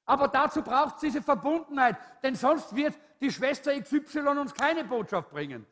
[0.05, 5.31] Aber dazu braucht es diese Verbundenheit, denn sonst wird die Schwester XY uns keine Botschaft
[5.31, 5.65] bringen.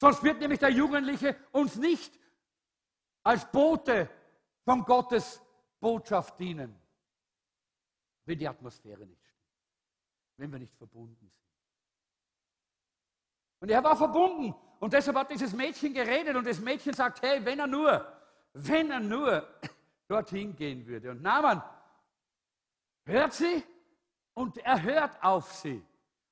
[0.00, 2.18] Sonst wird nämlich der Jugendliche uns nicht
[3.24, 4.08] als Bote
[4.64, 5.42] von Gottes
[5.80, 6.78] Botschaft dienen,
[8.24, 9.52] wenn die Atmosphäre nicht stimmt,
[10.36, 11.32] wenn wir nicht verbunden sind.
[13.60, 17.44] Und er war verbunden und deshalb hat dieses Mädchen geredet und das Mädchen sagt, hey,
[17.44, 18.06] wenn er nur,
[18.52, 19.48] wenn er nur
[20.08, 21.10] dorthin gehen würde.
[21.10, 21.62] Und Naaman
[23.04, 23.64] hört sie
[24.34, 25.84] und er hört auf sie.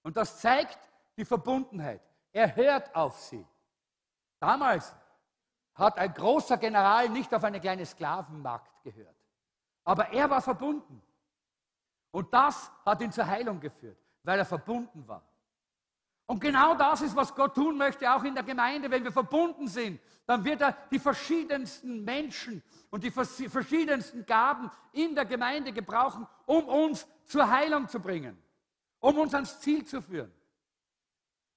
[0.03, 0.79] Und das zeigt
[1.17, 2.01] die Verbundenheit.
[2.31, 3.45] Er hört auf sie.
[4.39, 4.95] Damals
[5.75, 9.17] hat ein großer General nicht auf eine kleine Sklavenmarkt gehört.
[9.85, 11.03] Aber er war verbunden.
[12.11, 15.23] Und das hat ihn zur Heilung geführt, weil er verbunden war.
[16.27, 18.91] Und genau das ist, was Gott tun möchte, auch in der Gemeinde.
[18.91, 25.15] Wenn wir verbunden sind, dann wird er die verschiedensten Menschen und die verschiedensten Gaben in
[25.15, 28.37] der Gemeinde gebrauchen, um uns zur Heilung zu bringen,
[28.99, 30.33] um uns ans Ziel zu führen.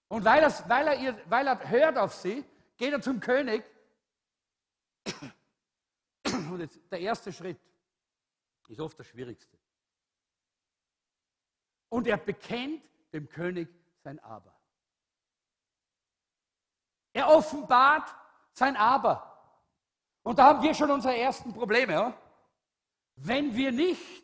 [0.07, 2.45] Und weil, weil, er, weil er hört auf sie,
[2.80, 3.63] geht er zum König.
[6.23, 7.59] Und jetzt, der erste Schritt
[8.69, 9.57] ist oft der schwierigste.
[11.89, 13.67] Und er bekennt dem König
[14.03, 14.55] sein Aber.
[17.13, 18.15] Er offenbart
[18.53, 19.25] sein Aber.
[20.23, 21.93] Und da haben wir schon unsere ersten Probleme.
[21.93, 22.21] Ja?
[23.15, 24.23] Wenn wir nicht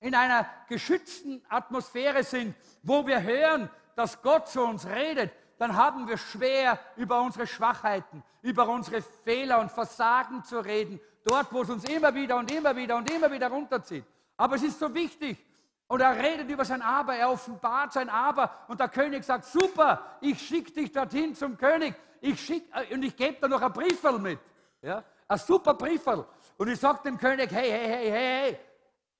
[0.00, 6.06] in einer geschützten Atmosphäre sind, wo wir hören, dass Gott zu uns redet, dann haben
[6.08, 11.70] wir schwer, über unsere Schwachheiten, über unsere Fehler und Versagen zu reden, dort, wo es
[11.70, 14.04] uns immer wieder und immer wieder und immer wieder runterzieht.
[14.36, 15.44] Aber es ist so wichtig.
[15.88, 20.18] Und er redet über sein Aber, er offenbart sein Aber und der König sagt, super,
[20.20, 23.72] ich schicke dich dorthin zum König ich schick, äh, und ich gebe da noch ein
[23.72, 24.38] Brieferl mit.
[24.82, 25.04] Ja?
[25.28, 26.26] Ein super Brieferl.
[26.56, 28.58] Und ich sage dem König, hey, hey, hey, hey, hey,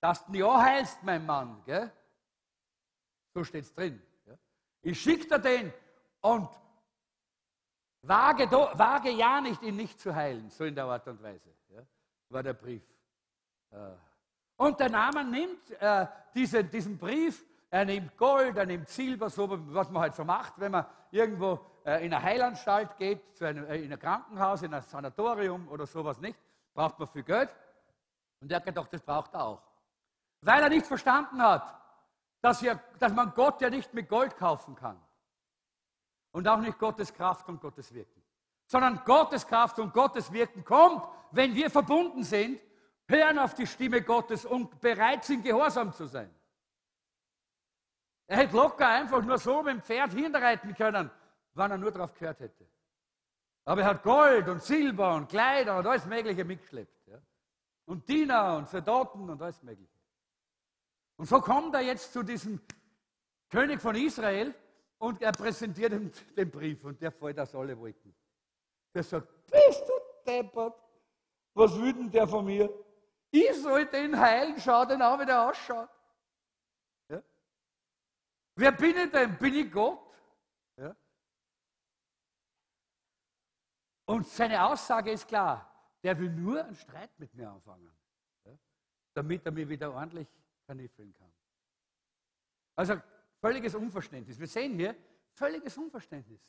[0.00, 1.62] dass du ja heilst, mein Mann.
[1.64, 1.92] Gell?
[3.34, 4.00] So steht es drin.
[4.26, 4.34] Ja?
[4.82, 5.72] Ich schicke dir den
[6.26, 6.48] und
[8.02, 11.50] wage, do, wage ja nicht, ihn nicht zu heilen, so in der Art und Weise,
[11.68, 11.82] ja,
[12.28, 12.82] war der Brief.
[13.70, 13.76] Äh,
[14.56, 19.48] und der Name nimmt äh, diese, diesen Brief, er nimmt Gold, er nimmt Silber, so
[19.72, 23.66] was man halt so macht, wenn man irgendwo äh, in eine Heilanstalt geht, zu einem,
[23.66, 26.38] äh, in ein Krankenhaus, in ein Sanatorium oder sowas nicht,
[26.74, 27.54] braucht man viel Geld.
[28.40, 29.62] Und er hat gedacht, das braucht er auch.
[30.40, 31.80] Weil er nicht verstanden hat,
[32.40, 35.00] dass, wir, dass man Gott ja nicht mit Gold kaufen kann
[36.36, 38.22] und auch nicht Gottes Kraft und Gottes Wirken,
[38.66, 42.60] sondern Gottes Kraft und Gottes Wirken kommt, wenn wir verbunden sind,
[43.08, 46.30] hören auf die Stimme Gottes und bereit sind, gehorsam zu sein.
[48.26, 51.10] Er hätte locker einfach nur so mit dem Pferd hinreiten können,
[51.54, 52.68] wenn er nur darauf gehört hätte.
[53.64, 57.08] Aber er hat Gold und Silber und Kleider und alles Mögliche mitgeschleppt.
[57.08, 57.18] Ja?
[57.86, 59.98] Und Diener und Soldaten und alles Mögliche.
[61.16, 62.60] Und so kommt er jetzt zu diesem
[63.48, 64.54] König von Israel
[64.98, 68.14] und er präsentiert ihm den Brief und der fällt aus alle Wolken.
[68.94, 69.92] Der sagt, bist du
[70.26, 70.74] deppert?
[71.54, 72.68] Was will denn der von mir?
[73.30, 75.88] Ich soll den heilen, schau den an, wie der ausschaut.
[77.08, 77.22] Ja?
[78.54, 79.36] Wer bin ich denn?
[79.38, 79.98] Bin ich Gott?
[80.76, 80.96] Ja?
[84.06, 85.70] Und seine Aussage ist klar,
[86.02, 87.90] der will nur einen Streit mit mir anfangen,
[88.44, 88.56] ja?
[89.14, 90.28] damit er mir wieder ordentlich
[90.66, 91.32] kaniffeln kann.
[92.76, 93.00] Also
[93.40, 94.38] völliges Unverständnis.
[94.38, 94.94] Wir sehen hier
[95.32, 96.40] völliges Unverständnis.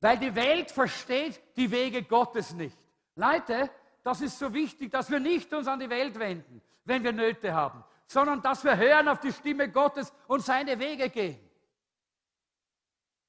[0.00, 2.76] Weil die Welt versteht die Wege Gottes nicht.
[3.14, 3.70] Leute,
[4.02, 7.52] das ist so wichtig, dass wir nicht uns an die Welt wenden, wenn wir Nöte
[7.52, 11.38] haben, sondern dass wir hören auf die Stimme Gottes und seine Wege gehen.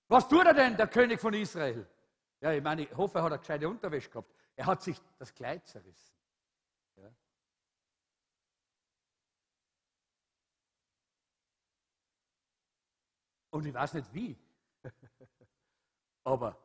[0.07, 1.88] Was tut er denn, der König von Israel?
[2.41, 4.34] Ja, ich meine, ich hoffe, er hat eine gescheite Unterwäsche gehabt.
[4.55, 6.14] Er hat sich das Kleid zerrissen.
[13.54, 14.36] Und ich weiß nicht wie.
[16.24, 16.58] Aber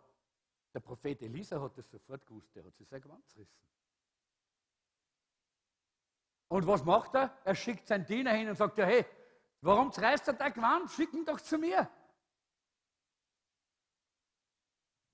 [0.72, 3.60] der Prophet Elisa hat das sofort gewusst, der hat sich sein Gewand zerrissen.
[6.48, 7.36] Und was macht er?
[7.44, 9.04] Er schickt seinen Diener hin und sagt, ja, hey,
[9.60, 10.90] warum zerreißt er dein Gewand?
[10.90, 11.90] Schick ihn doch zu mir.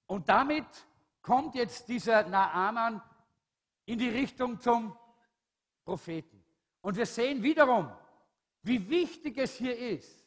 [0.06, 0.86] Und damit
[1.22, 3.02] kommt jetzt dieser Naaman
[3.86, 4.96] in die Richtung zum
[5.84, 6.44] Propheten.
[6.82, 7.90] Und wir sehen wiederum,
[8.62, 10.23] wie wichtig es hier ist,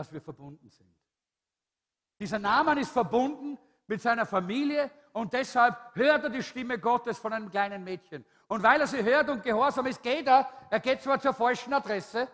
[0.00, 0.88] dass wir verbunden sind.
[2.18, 7.34] Dieser Naaman ist verbunden mit seiner Familie und deshalb hört er die Stimme Gottes von
[7.34, 8.24] einem kleinen Mädchen.
[8.48, 10.48] Und weil er sie hört und gehorsam ist, geht er.
[10.70, 12.28] Er geht zwar zur falschen Adresse,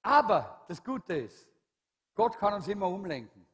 [0.00, 1.48] aber das Gute ist,
[2.14, 3.44] Gott kann uns immer umlenken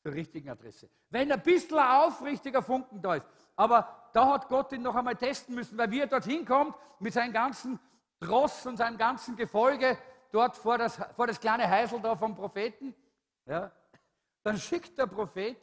[0.00, 0.88] zur richtigen Adresse.
[1.10, 3.26] Wenn ein bisschen ein aufrichtiger Funken da ist.
[3.56, 7.12] Aber da hat Gott ihn noch einmal testen müssen, weil wie er dorthin kommt, mit
[7.12, 7.80] seinem ganzen
[8.20, 9.98] Tross und seinem ganzen Gefolge,
[10.32, 12.94] dort vor das, vor das kleine Heisel da vom Propheten,
[13.46, 13.70] ja,
[14.42, 15.56] dann schickt der Prophet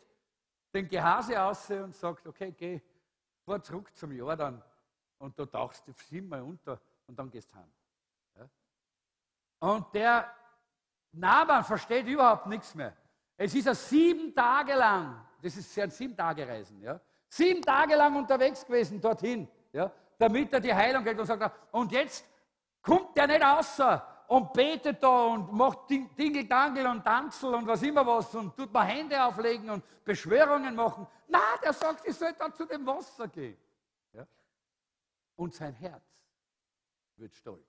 [0.73, 2.79] den Gehase aus und sagt, okay, geh,
[3.45, 4.61] fahr zurück zum Jordan
[5.17, 7.71] und da tauchst du siebenmal unter und dann gehst du heim.
[8.37, 8.49] Ja.
[9.59, 10.33] Und der
[11.11, 12.95] Naban versteht überhaupt nichts mehr.
[13.35, 17.95] Es ist er sieben Tage lang, das ist ja sieben Tage Reisen, ja, sieben Tage
[17.95, 22.25] lang unterwegs gewesen dorthin, ja, damit er die Heilung kriegt und sagt, und jetzt
[22.81, 28.05] kommt der nicht außer und betet da und macht Dingeldangel und Tanzel und was immer
[28.05, 31.07] was und tut mal Hände auflegen und Beschwörungen machen.
[31.27, 33.57] Na, der sagt, ich soll da zu dem Wasser gehen.
[34.13, 34.27] Ja?
[35.35, 36.03] Und sein Herz
[37.15, 37.65] wird stolz.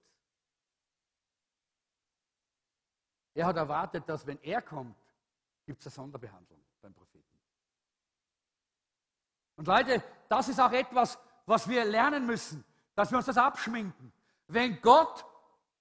[3.32, 4.98] Er hat erwartet, dass wenn er kommt,
[5.64, 7.38] gibt es eine Sonderbehandlung beim Propheten.
[9.56, 12.62] Und Leute, das ist auch etwas, was wir lernen müssen,
[12.94, 14.12] dass wir uns das abschminken.
[14.46, 15.24] Wenn Gott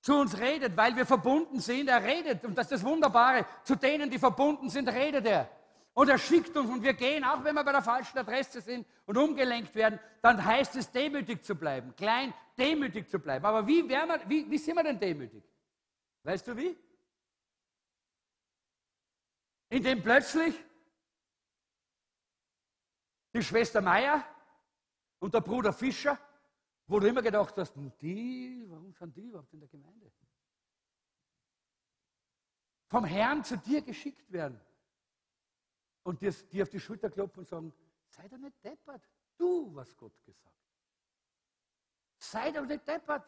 [0.02, 1.90] zu uns redet, weil wir verbunden sind.
[1.90, 5.50] Er redet, und das ist das Wunderbare, zu denen, die verbunden sind, redet er.
[5.94, 8.88] Und er schickt uns und wir gehen, auch wenn wir bei der falschen Adresse sind
[9.06, 13.46] und umgelenkt werden, dann heißt es, demütig zu bleiben, klein, demütig zu bleiben.
[13.46, 15.44] Aber wie, wir, wie, wie sind wir denn demütig?
[16.24, 16.78] Weißt du wie?
[19.70, 20.56] Indem plötzlich
[23.34, 24.24] die Schwester Meier
[25.20, 26.18] und der Bruder Fischer
[26.90, 30.12] wo du immer gedacht hast, die, warum sind die überhaupt in der Gemeinde?
[32.88, 34.60] Vom Herrn zu dir geschickt werden
[36.02, 37.74] und dir, dir auf die Schulter klopfen und sagen,
[38.08, 40.56] sei doch nicht deppert, du, was Gott gesagt
[42.18, 43.24] Sei doch nicht deppert,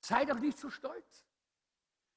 [0.00, 1.24] sei doch nicht so stolz.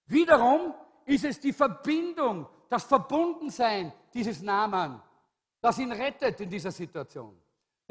[0.08, 0.74] Wiederum
[1.06, 5.02] ist es die Verbindung, das Verbundensein dieses Namen,
[5.62, 7.40] das ihn rettet in dieser Situation.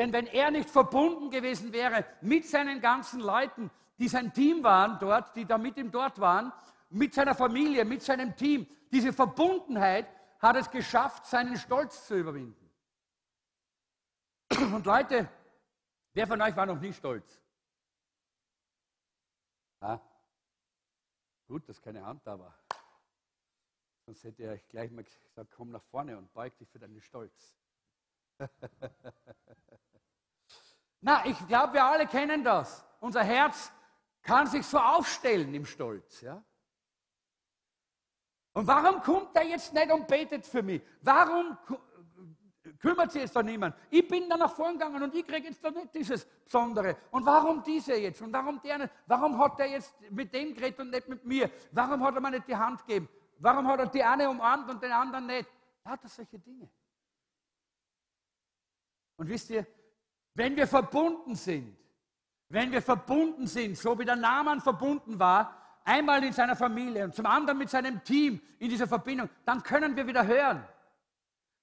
[0.00, 4.98] Denn wenn er nicht verbunden gewesen wäre mit seinen ganzen Leuten, die sein Team waren
[4.98, 6.54] dort, die da mit ihm dort waren,
[6.88, 12.70] mit seiner Familie, mit seinem Team, diese Verbundenheit hat es geschafft, seinen Stolz zu überwinden.
[14.72, 15.28] Und Leute,
[16.14, 17.38] wer von euch war noch nie stolz?
[19.82, 20.00] Ja?
[21.46, 22.58] Gut, dass keine Hand da war.
[24.06, 27.54] Sonst hätte euch gleich mal gesagt, komm nach vorne und beug dich für deinen Stolz.
[31.00, 32.84] Na, ich glaube, wir alle kennen das.
[33.00, 33.72] Unser Herz
[34.22, 36.20] kann sich so aufstellen im Stolz.
[36.20, 36.42] Ja?
[38.52, 40.82] Und warum kommt er jetzt nicht und betet für mich?
[41.00, 41.56] Warum
[42.78, 43.74] kümmert sich jetzt da niemand?
[43.88, 46.96] Ich bin da nach vorn gegangen und ich kriege jetzt da nicht dieses Besondere.
[47.10, 48.20] Und warum dieser jetzt?
[48.20, 48.92] Und warum der nicht?
[49.06, 51.50] Warum hat er jetzt mit dem geredet und nicht mit mir?
[51.72, 53.08] Warum hat er mir nicht die Hand gegeben?
[53.38, 55.48] Warum hat er die eine umarmt und den anderen nicht?
[55.84, 56.68] Lauter solche Dinge.
[59.16, 59.66] Und wisst ihr,
[60.34, 61.76] wenn wir verbunden sind,
[62.48, 67.14] wenn wir verbunden sind, so wie der Naaman verbunden war, einmal in seiner Familie und
[67.14, 70.66] zum anderen mit seinem Team in dieser Verbindung, dann können wir wieder hören.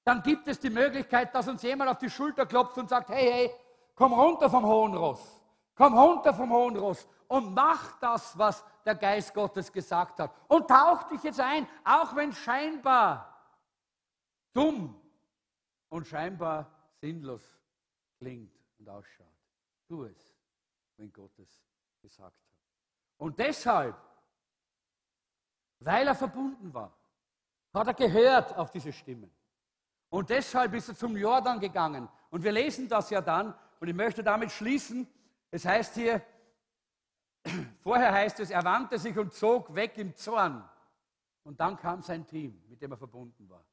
[0.03, 3.32] Dann gibt es die Möglichkeit, dass uns jemand auf die Schulter klopft und sagt, hey,
[3.32, 3.51] hey,
[3.95, 5.41] komm runter vom hohen Ross.
[5.76, 10.32] Komm runter vom hohen Ross und mach das, was der Geist Gottes gesagt hat.
[10.47, 13.38] Und tauch dich jetzt ein, auch wenn scheinbar
[14.53, 14.99] dumm
[15.89, 17.43] und scheinbar sinnlos
[18.18, 18.56] klingt
[18.88, 19.27] und ausschaut.
[19.88, 20.35] Tu es,
[20.97, 21.63] wenn Gott es
[22.01, 22.57] gesagt hat.
[23.17, 23.95] Und deshalb,
[25.79, 26.93] weil er verbunden war,
[27.73, 29.31] hat er gehört auf diese Stimmen.
[30.09, 32.07] Und deshalb ist er zum Jordan gegangen.
[32.29, 33.53] Und wir lesen das ja dann.
[33.79, 35.07] Und ich möchte damit schließen.
[35.51, 36.21] Es heißt hier,
[37.81, 40.67] vorher heißt es, er wandte sich und zog weg im Zorn.
[41.43, 43.65] Und dann kam sein Team, mit dem er verbunden war.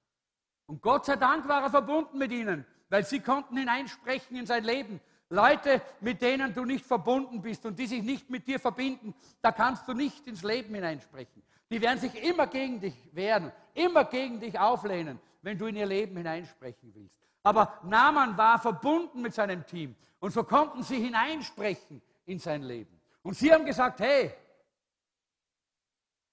[0.67, 4.63] Und Gott sei Dank war er verbunden mit ihnen, weil sie konnten hineinsprechen in sein
[4.63, 5.01] Leben.
[5.29, 9.51] Leute, mit denen du nicht verbunden bist und die sich nicht mit dir verbinden, da
[9.51, 11.43] kannst du nicht ins Leben hineinsprechen.
[11.73, 15.87] Die werden sich immer gegen dich wehren, immer gegen dich auflehnen, wenn du in ihr
[15.87, 17.19] Leben hineinsprechen willst.
[17.43, 23.01] Aber Naaman war verbunden mit seinem Team und so konnten sie hineinsprechen in sein Leben.
[23.23, 24.33] Und sie haben gesagt, hey,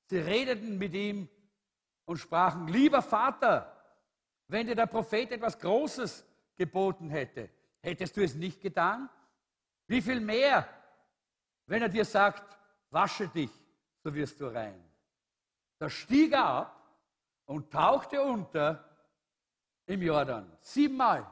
[0.06, 1.28] sie redeten mit ihm
[2.06, 3.76] und sprachen, lieber Vater,
[4.48, 7.50] wenn dir der Prophet etwas Großes geboten hätte,
[7.82, 9.10] hättest du es nicht getan?
[9.88, 10.68] Wie viel mehr,
[11.66, 12.58] wenn er dir sagt,
[12.90, 13.52] wasche dich,
[14.04, 14.84] so wirst du rein.
[15.78, 16.98] Da stieg er ab
[17.46, 18.88] und tauchte unter
[19.86, 20.58] im Jordan.
[20.62, 21.26] Siebenmal.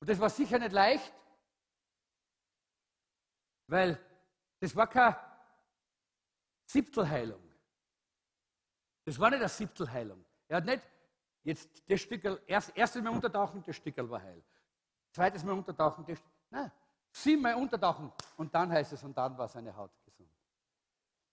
[0.00, 1.12] Und das war sicher nicht leicht,
[3.66, 3.98] weil
[4.58, 5.16] das war keine
[6.66, 7.42] Siebtelheilung.
[9.04, 10.24] Das war nicht eine Siebtelheilung.
[10.48, 10.82] Er hat nicht
[11.42, 14.42] jetzt das Stückel, erst, erstes Mal untertauchen, das Stückel war heil.
[15.12, 16.18] Zweites Mal untertauchen, das
[16.50, 16.70] Nein,
[17.12, 20.28] siebenmal untertauchen und dann heißt es, und dann war seine Haut gesund.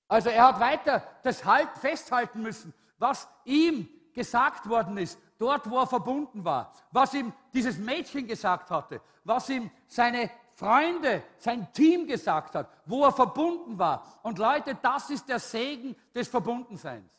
[0.08, 5.80] Also er hat weiter das halt festhalten müssen, was ihm gesagt worden ist, dort wo
[5.80, 12.08] er verbunden war, was ihm dieses Mädchen gesagt hatte, was ihm seine Freunde, sein Team
[12.08, 14.20] gesagt hat, wo er verbunden war.
[14.24, 17.12] Und Leute, das ist der Segen des Verbundenseins.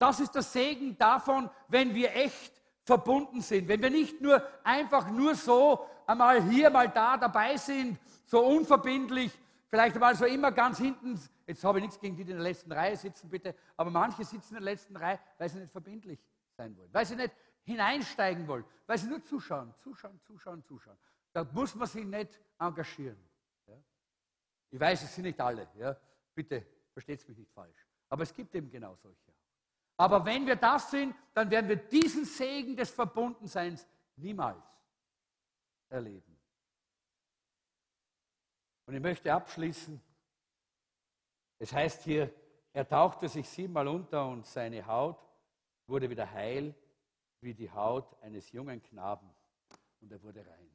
[0.00, 5.10] Das ist der Segen davon, wenn wir echt verbunden sind, wenn wir nicht nur einfach
[5.10, 9.30] nur so einmal hier, mal da dabei sind, so unverbindlich,
[9.68, 12.44] vielleicht mal so immer ganz hinten, jetzt habe ich nichts gegen die, die in der
[12.44, 16.18] letzten Reihe sitzen, bitte, aber manche sitzen in der letzten Reihe, weil sie nicht verbindlich
[16.56, 17.34] sein wollen, weil sie nicht
[17.64, 20.96] hineinsteigen wollen, weil sie nur zuschauen, zuschauen, zuschauen, zuschauen.
[21.30, 23.22] Da muss man sich nicht engagieren.
[23.66, 23.74] Ja?
[24.70, 25.94] Ich weiß, es sind nicht alle, ja?
[26.34, 29.30] bitte versteht es mich nicht falsch, aber es gibt eben genau solche.
[30.00, 33.86] Aber wenn wir das sind, dann werden wir diesen Segen des Verbundenseins
[34.16, 34.64] niemals
[35.90, 36.38] erleben.
[38.86, 40.00] Und ich möchte abschließen.
[41.58, 42.32] Es heißt hier,
[42.72, 45.22] er tauchte sich siebenmal unter und seine Haut
[45.86, 46.74] wurde wieder heil
[47.42, 49.28] wie die Haut eines jungen Knaben
[50.00, 50.70] und er wurde rein.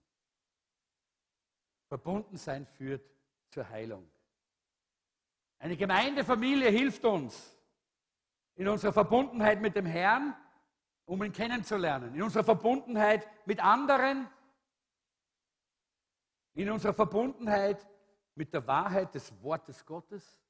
[1.87, 3.09] Verbundensein führt
[3.49, 4.07] zur Heilung.
[5.57, 7.54] Eine Gemeindefamilie hilft uns,
[8.55, 10.35] in unserer Verbundenheit mit dem Herrn,
[11.05, 14.27] um ihn kennenzulernen, in unserer Verbundenheit mit anderen,
[16.53, 17.85] in unserer Verbundenheit
[18.35, 20.41] mit der Wahrheit des Wortes Gottes,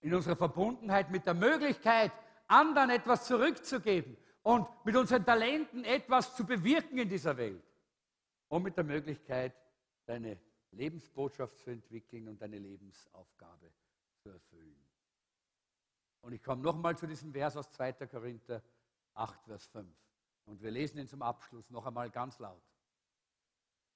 [0.00, 2.12] in unserer Verbundenheit mit der Möglichkeit,
[2.46, 7.64] anderen etwas zurückzugeben und mit unseren Talenten etwas zu bewirken in dieser Welt.
[8.48, 9.54] Und mit der Möglichkeit,
[10.04, 10.38] deine
[10.72, 13.72] Lebensbotschaft zu entwickeln und deine Lebensaufgabe
[14.22, 14.83] zu erfüllen.
[16.24, 17.92] Und ich komme nochmal zu diesem Vers aus 2.
[18.06, 18.62] Korinther
[19.12, 19.86] 8, Vers 5.
[20.46, 22.62] Und wir lesen ihn zum Abschluss noch einmal ganz laut.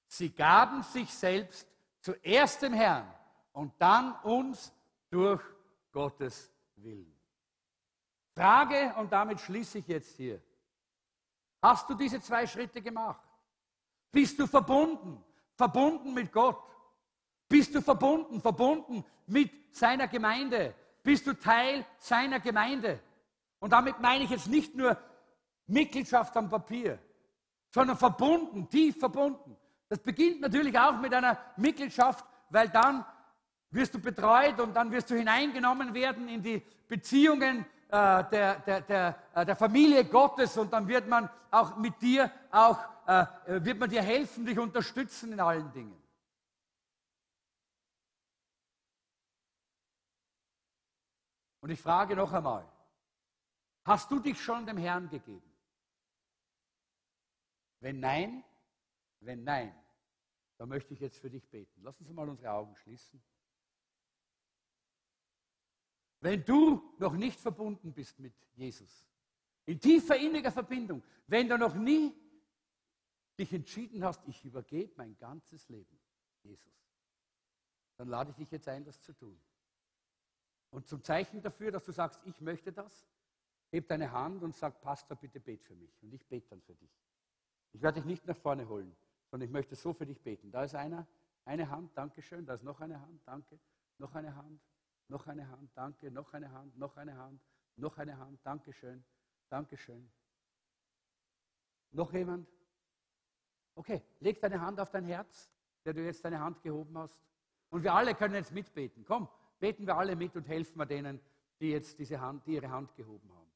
[0.05, 1.67] Sie gaben sich selbst
[2.01, 3.11] zuerst dem Herrn
[3.51, 4.71] und dann uns
[5.09, 5.41] durch
[5.91, 7.15] Gottes Willen.
[8.35, 10.39] Frage, und damit schließe ich jetzt hier.
[11.63, 13.27] Hast du diese zwei Schritte gemacht?
[14.11, 15.23] Bist du verbunden?
[15.55, 16.63] Verbunden mit Gott?
[17.47, 18.39] Bist du verbunden?
[18.39, 20.75] Verbunden mit seiner Gemeinde?
[21.03, 22.99] Bist du Teil seiner Gemeinde.
[23.59, 24.97] Und damit meine ich jetzt nicht nur
[25.67, 26.99] Mitgliedschaft am Papier,
[27.69, 29.55] sondern verbunden, tief verbunden.
[29.87, 33.05] Das beginnt natürlich auch mit einer Mitgliedschaft, weil dann
[33.71, 38.81] wirst du betreut und dann wirst du hineingenommen werden in die Beziehungen äh, der, der,
[38.81, 43.79] der, äh, der, Familie Gottes und dann wird man auch mit dir auch, äh, wird
[43.79, 45.95] man dir helfen, dich unterstützen in allen Dingen.
[51.61, 52.69] Und ich frage noch einmal,
[53.83, 55.53] hast du dich schon dem Herrn gegeben?
[57.79, 58.43] Wenn nein,
[59.19, 59.75] wenn nein,
[60.57, 61.81] dann möchte ich jetzt für dich beten.
[61.83, 63.21] Lass uns mal unsere Augen schließen.
[66.21, 69.07] Wenn du noch nicht verbunden bist mit Jesus,
[69.65, 72.13] in tiefer inniger Verbindung, wenn du noch nie
[73.37, 75.97] dich entschieden hast, ich übergebe mein ganzes Leben,
[76.43, 76.73] Jesus,
[77.95, 79.39] dann lade ich dich jetzt ein, das zu tun.
[80.71, 83.07] Und zum Zeichen dafür, dass du sagst, ich möchte das,
[83.71, 86.01] heb deine Hand und sag, Pastor, bitte bet für mich.
[86.01, 86.91] Und ich bete dann für dich.
[87.71, 88.95] Ich werde dich nicht nach vorne holen,
[89.29, 90.51] sondern ich möchte so für dich beten.
[90.51, 91.07] Da ist einer,
[91.45, 92.45] eine Hand, danke schön.
[92.45, 93.59] Da ist noch eine Hand, danke.
[93.97, 94.61] Noch eine Hand,
[95.07, 96.11] noch eine Hand, danke.
[96.11, 97.41] Noch eine Hand, noch eine Hand,
[97.75, 99.03] noch eine Hand, danke schön,
[99.49, 100.11] danke schön.
[101.91, 102.47] Noch jemand?
[103.75, 105.51] Okay, leg deine Hand auf dein Herz,
[105.85, 107.19] der du jetzt deine Hand gehoben hast.
[107.69, 109.05] Und wir alle können jetzt mitbeten.
[109.05, 109.27] Komm,
[109.59, 111.19] beten wir alle mit und helfen wir denen,
[111.59, 113.51] die jetzt diese Hand, die ihre Hand gehoben haben.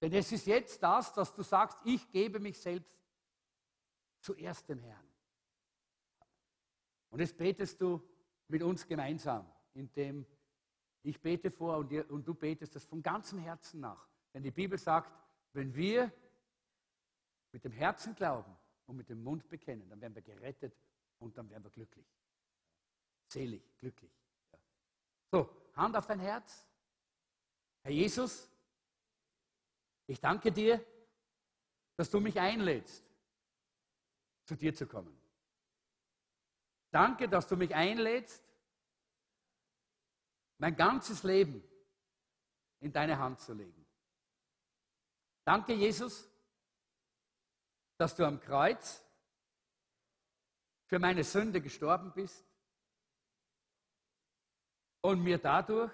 [0.00, 2.98] Denn es ist jetzt das, dass du sagst, ich gebe mich selbst
[4.20, 5.08] zuerst dem Herrn.
[7.10, 8.02] Und jetzt betest du
[8.48, 10.26] mit uns gemeinsam, indem
[11.02, 14.08] ich bete vor und, ihr, und du betest das von ganzem Herzen nach.
[14.32, 15.12] Denn die Bibel sagt,
[15.52, 16.12] wenn wir
[17.52, 18.56] mit dem Herzen glauben
[18.86, 20.74] und mit dem Mund bekennen, dann werden wir gerettet
[21.18, 22.06] und dann werden wir glücklich.
[23.26, 24.21] Selig, glücklich.
[25.32, 26.66] So, Hand auf dein Herz.
[27.82, 28.48] Herr Jesus,
[30.06, 30.84] ich danke dir,
[31.96, 33.02] dass du mich einlädst,
[34.44, 35.18] zu dir zu kommen.
[36.90, 38.44] Danke, dass du mich einlädst,
[40.58, 41.64] mein ganzes Leben
[42.80, 43.86] in deine Hand zu legen.
[45.44, 46.28] Danke, Jesus,
[47.96, 49.02] dass du am Kreuz
[50.84, 52.51] für meine Sünde gestorben bist
[55.02, 55.92] und mir dadurch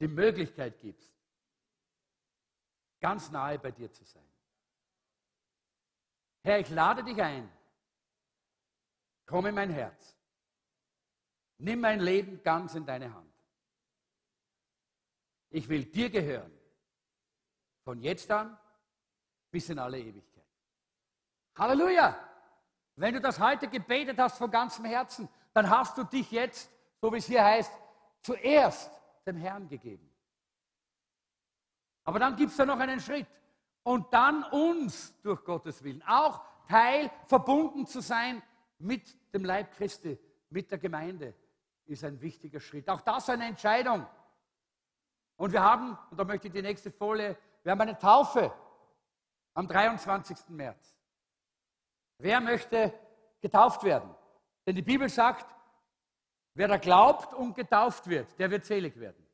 [0.00, 1.10] die Möglichkeit gibst,
[3.00, 4.26] ganz nahe bei dir zu sein.
[6.44, 7.50] Herr, ich lade dich ein.
[9.26, 10.16] Komm in mein Herz.
[11.58, 13.32] Nimm mein Leben ganz in deine Hand.
[15.50, 16.52] Ich will dir gehören.
[17.84, 18.58] Von jetzt an
[19.50, 20.46] bis in alle Ewigkeit.
[21.56, 22.28] Halleluja!
[22.96, 26.70] Wenn du das heute gebetet hast von ganzem Herzen, dann hast du dich jetzt,
[27.02, 27.72] so wie es hier heißt,
[28.20, 28.90] zuerst
[29.26, 30.08] dem Herrn gegeben.
[32.04, 33.26] Aber dann gibt es da noch einen Schritt.
[33.82, 38.40] Und dann uns durch Gottes Willen auch Teil, verbunden zu sein
[38.78, 40.16] mit dem Leib Christi,
[40.50, 41.34] mit der Gemeinde,
[41.86, 42.88] ist ein wichtiger Schritt.
[42.88, 44.06] Auch das eine Entscheidung.
[45.36, 48.52] Und wir haben, und da möchte ich die nächste Folie, wir haben eine Taufe
[49.54, 50.50] am 23.
[50.50, 50.96] März.
[52.18, 52.94] Wer möchte
[53.40, 54.14] getauft werden?
[54.64, 55.52] Denn die Bibel sagt,
[56.54, 59.26] wer da glaubt und getauft wird, der wird selig werden.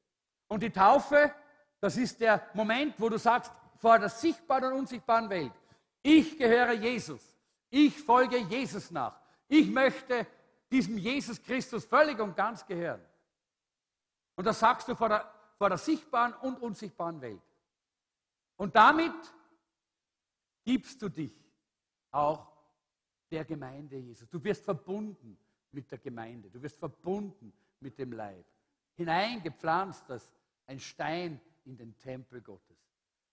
[0.46, 1.32] Und die Taufe,
[1.80, 5.52] das ist der Moment, wo du sagst, vor der sichtbaren und unsichtbaren Welt,
[6.02, 7.22] ich gehöre Jesus,
[7.70, 10.26] ich folge Jesus nach, ich möchte
[10.70, 13.00] diesem Jesus Christus völlig und ganz gehören.
[14.36, 17.42] Und das sagst du vor der, vor der sichtbaren und unsichtbaren Welt.
[18.56, 19.14] Und damit
[20.64, 21.32] gibst du dich
[22.10, 22.46] auch
[23.30, 24.28] der Gemeinde Jesus.
[24.28, 25.38] Du wirst verbunden
[25.72, 26.50] mit der Gemeinde.
[26.50, 28.44] Du wirst verbunden mit dem Leib.
[28.94, 30.32] Hineingepflanzt als
[30.66, 32.76] ein Stein in den Tempel Gottes.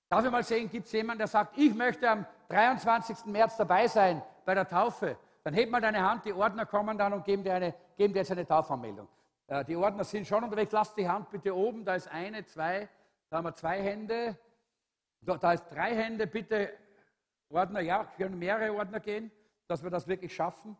[0.09, 3.25] Darf ich mal sehen, gibt es jemanden, der sagt, ich möchte am 23.
[3.25, 5.17] März dabei sein bei der Taufe?
[5.43, 8.19] Dann heb mal deine Hand, die Ordner kommen dann und geben dir, eine, geben dir
[8.19, 9.07] jetzt eine Taufanmeldung.
[9.47, 12.87] Äh, die Ordner sind schon unterwegs, lass die Hand bitte oben, da ist eine, zwei,
[13.29, 14.37] da haben wir zwei Hände,
[15.21, 16.71] da, da ist drei Hände, bitte
[17.49, 19.31] Ordner, ja, können mehrere Ordner gehen,
[19.67, 20.77] dass wir das wirklich schaffen.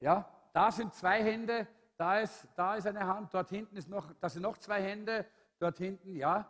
[0.00, 1.66] Ja, da sind zwei Hände,
[1.96, 5.26] da ist, da ist eine Hand, dort hinten ist noch, da sind noch zwei Hände,
[5.58, 6.48] dort hinten, ja.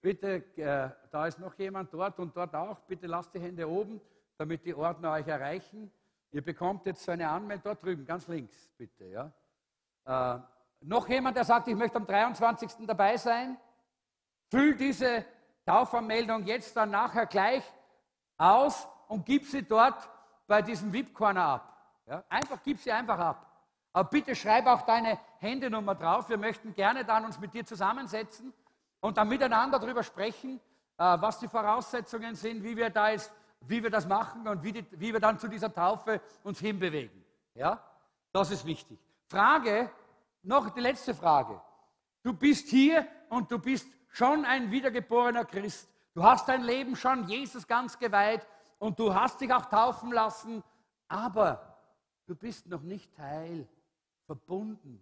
[0.00, 2.80] Bitte, äh, da ist noch jemand dort und dort auch.
[2.80, 4.00] Bitte lasst die Hände oben,
[4.36, 5.90] damit die Ordner euch erreichen.
[6.32, 9.04] Ihr bekommt jetzt so eine Anmeldung dort drüben, ganz links, bitte.
[9.06, 9.32] Ja.
[10.04, 10.40] Äh,
[10.80, 12.84] noch jemand, der sagt, ich möchte am 23.
[12.84, 13.56] dabei sein?
[14.50, 15.24] Füll diese
[15.64, 17.64] Taufanmeldung jetzt dann nachher gleich
[18.36, 20.08] aus und gib sie dort
[20.48, 21.75] bei diesem VIP-Corner ab.
[22.06, 22.24] Ja?
[22.28, 23.46] Einfach, gib sie einfach ab.
[23.92, 26.28] Aber bitte schreib auch deine Handynummer drauf.
[26.28, 28.52] Wir möchten gerne dann uns mit dir zusammensetzen
[29.00, 30.60] und dann miteinander darüber sprechen,
[30.98, 34.72] äh, was die Voraussetzungen sind, wie wir, da jetzt, wie wir das machen und wie,
[34.72, 37.24] die, wie wir dann zu dieser Taufe uns hinbewegen.
[37.54, 37.82] Ja?
[38.32, 38.98] Das ist wichtig.
[39.28, 39.90] Frage,
[40.42, 41.60] noch die letzte Frage.
[42.22, 45.88] Du bist hier und du bist schon ein wiedergeborener Christ.
[46.14, 48.46] Du hast dein Leben schon Jesus ganz geweiht
[48.78, 50.62] und du hast dich auch taufen lassen,
[51.08, 51.65] aber
[52.26, 53.66] du bist noch nicht Teil,
[54.26, 55.00] verbunden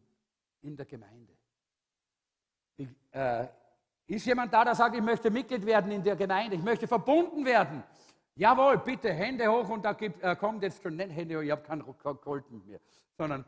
[0.61, 1.33] in der Gemeinde.
[2.77, 3.47] Ich, äh,
[4.07, 7.45] ist jemand da, der sagt, ich möchte Mitglied werden in der Gemeinde, ich möchte verbunden
[7.45, 7.83] werden?
[8.37, 11.51] Jawohl, bitte, Hände hoch und da gibt, äh, kommt jetzt schon nicht Hände hoch, ich
[11.51, 11.85] habe keinen
[12.21, 12.81] Kolten mehr,
[13.17, 13.45] sondern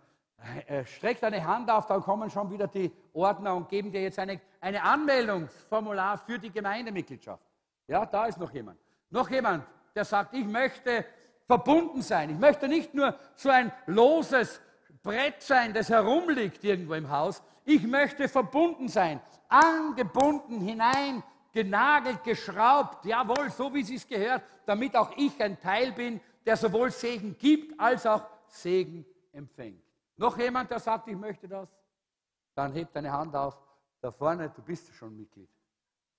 [0.67, 4.19] äh, streck deine Hand auf, dann kommen schon wieder die Ordner und geben dir jetzt
[4.19, 7.43] eine, eine Anmeldungsformular für die Gemeindemitgliedschaft.
[7.89, 8.79] Ja, da ist noch jemand.
[9.11, 11.05] Noch jemand, der sagt, ich möchte
[11.47, 12.31] verbunden sein.
[12.31, 14.61] Ich möchte nicht nur so ein loses
[15.03, 17.43] Brett sein, das herumliegt irgendwo im Haus.
[17.65, 25.17] Ich möchte verbunden sein, angebunden hinein, genagelt, geschraubt, jawohl, so wie es gehört, damit auch
[25.17, 29.83] ich ein Teil bin, der sowohl Segen gibt als auch Segen empfängt.
[30.17, 31.69] Noch jemand, der sagt, ich möchte das?
[32.55, 33.57] Dann hebt deine Hand auf.
[34.01, 35.51] Da vorne, du bist schon Mitglied.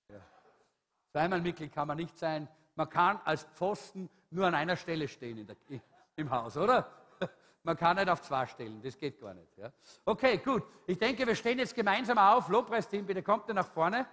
[0.08, 0.20] Ja.
[1.12, 2.48] Zweimal Mitglied kann man nicht sein.
[2.74, 5.56] Man kann als Pfosten nur an einer Stelle stehen der,
[6.16, 6.90] im Haus, oder?
[7.62, 9.56] Man kann nicht auf zwei stellen, das geht gar nicht.
[9.56, 9.70] Ja.
[10.04, 10.64] Okay, gut.
[10.86, 12.48] Ich denke, wir stehen jetzt gemeinsam auf.
[12.48, 14.06] Lobpreisteam, bitte kommt ihr nach vorne.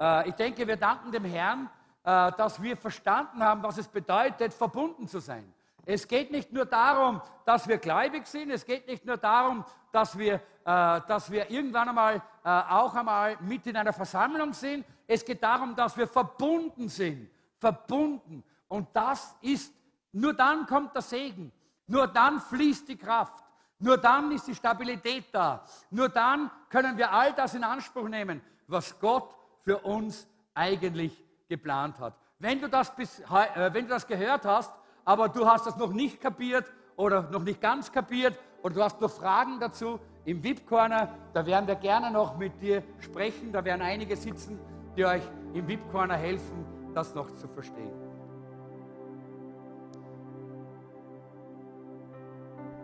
[0.00, 1.70] Äh, ich denke, wir danken dem Herrn,
[2.04, 5.52] äh, dass wir verstanden haben, was es bedeutet, verbunden zu sein.
[5.84, 10.16] Es geht nicht nur darum, dass wir gläubig sind, es geht nicht nur darum, dass
[10.16, 14.84] wir, äh, dass wir irgendwann einmal äh, auch einmal mit in einer Versammlung sind.
[15.06, 17.30] Es geht darum, dass wir verbunden sind.
[17.58, 18.44] Verbunden.
[18.72, 19.70] Und das ist,
[20.12, 21.52] nur dann kommt der Segen.
[21.88, 23.44] Nur dann fließt die Kraft.
[23.78, 25.62] Nur dann ist die Stabilität da.
[25.90, 29.28] Nur dann können wir all das in Anspruch nehmen, was Gott
[29.62, 32.14] für uns eigentlich geplant hat.
[32.38, 34.72] Wenn du das, bis, äh, wenn du das gehört hast,
[35.04, 36.64] aber du hast das noch nicht kapiert
[36.96, 41.66] oder noch nicht ganz kapiert oder du hast noch Fragen dazu, im VIP-Corner, da werden
[41.66, 43.52] wir gerne noch mit dir sprechen.
[43.52, 44.58] Da werden einige sitzen,
[44.96, 48.01] die euch im VIP-Corner helfen, das noch zu verstehen.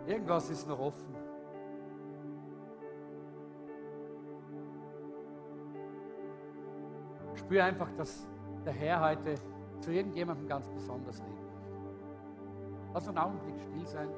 [0.09, 1.13] Irgendwas ist noch offen.
[7.35, 8.27] Spür einfach, dass
[8.65, 9.35] der Herr heute
[9.79, 12.91] zu irgendjemandem ganz besonders reden möchte.
[12.91, 14.09] Lass einen Augenblick still sein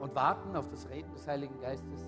[0.00, 2.06] und warten auf das Reden des Heiligen Geistes.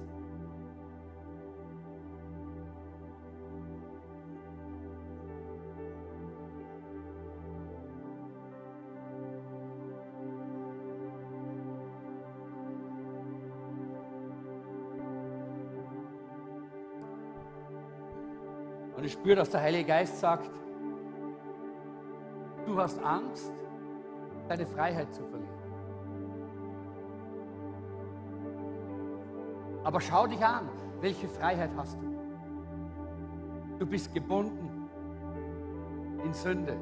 [19.26, 20.48] Spüre, dass der Heilige Geist sagt,
[22.64, 23.52] du hast Angst,
[24.48, 25.50] deine Freiheit zu verlieren.
[29.82, 30.68] Aber schau dich an,
[31.00, 32.06] welche Freiheit hast du?
[33.80, 34.88] Du bist gebunden
[36.24, 36.76] in Sünde.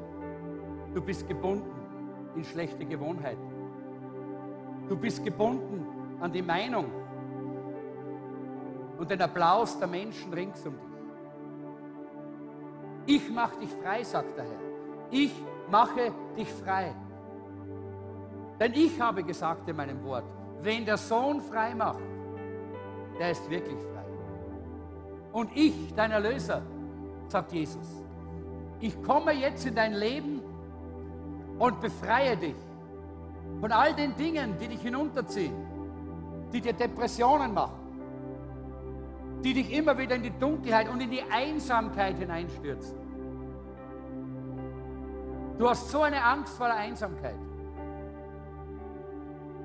[0.93, 1.73] Du bist gebunden
[2.35, 3.41] in schlechte Gewohnheiten.
[4.87, 5.83] Du bist gebunden
[6.21, 6.85] an die Meinung
[8.99, 10.94] und den Applaus der Menschen rings um dich.
[13.05, 14.59] Ich mache dich frei, sagt der Herr.
[15.11, 15.31] Ich
[15.69, 16.95] mache dich frei.
[18.59, 20.25] Denn ich habe gesagt in meinem Wort,
[20.61, 21.99] wenn der Sohn frei macht,
[23.19, 24.05] der ist wirklich frei.
[25.33, 26.61] Und ich, dein Erlöser,
[27.27, 28.03] sagt Jesus,
[28.79, 30.41] ich komme jetzt in dein Leben
[31.59, 32.55] und befreie dich
[33.59, 35.53] von all den Dingen, die dich hinunterziehen,
[36.51, 37.84] die dir Depressionen machen,
[39.45, 42.97] die dich immer wieder in die Dunkelheit und in die Einsamkeit hineinstürzen.
[45.59, 47.37] Du hast so eine Angst vor der Einsamkeit,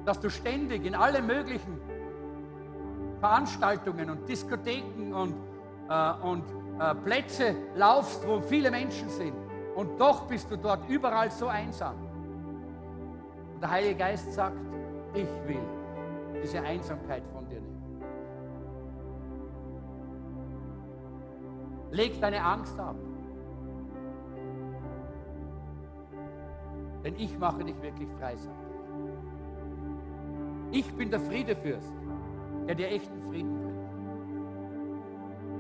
[0.05, 1.81] dass du ständig in alle möglichen
[3.21, 5.35] Veranstaltungen und Diskotheken und,
[5.89, 6.45] äh, und
[6.79, 9.35] äh, Plätze laufst, wo viele Menschen sind.
[9.77, 11.95] Und doch bist du dort überall so einsam.
[13.55, 14.57] Und der Heilige Geist sagt,
[15.15, 15.63] ich will
[16.43, 17.40] diese Einsamkeit von
[21.91, 22.97] Leg deine Angst ab.
[27.05, 28.71] Denn ich mache dich wirklich frei, sagt er.
[30.73, 31.93] Ich bin der Friedefürst
[32.71, 33.81] der dir echten Frieden bringt.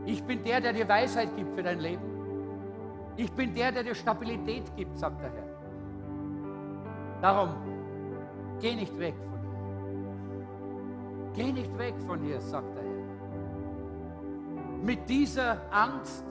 [0.06, 2.02] Ich bin der, der dir Weisheit gibt für dein Leben.
[3.16, 5.48] Ich bin der, der dir Stabilität gibt, sagt der Herr.
[7.20, 7.50] Darum,
[8.60, 9.58] geh nicht weg von hier.
[11.34, 12.89] Geh nicht weg von hier, sagt der Herr.
[14.82, 16.24] Mit dieser Angst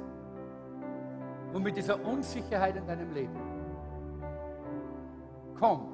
[1.54, 3.36] und mit dieser Unsicherheit in deinem Leben.
[5.60, 5.88] Komm,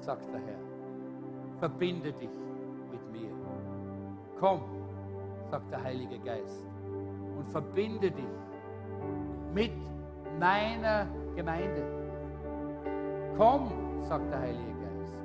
[0.00, 0.58] sagt der Herr,
[1.58, 2.30] verbinde dich
[4.40, 4.62] Komm,
[5.50, 6.64] sagt der Heilige Geist,
[7.36, 8.24] und verbinde dich
[9.52, 9.72] mit
[10.38, 11.06] meiner
[11.36, 11.84] Gemeinde.
[13.36, 13.70] Komm,
[14.00, 15.18] sagt der Heilige Geist.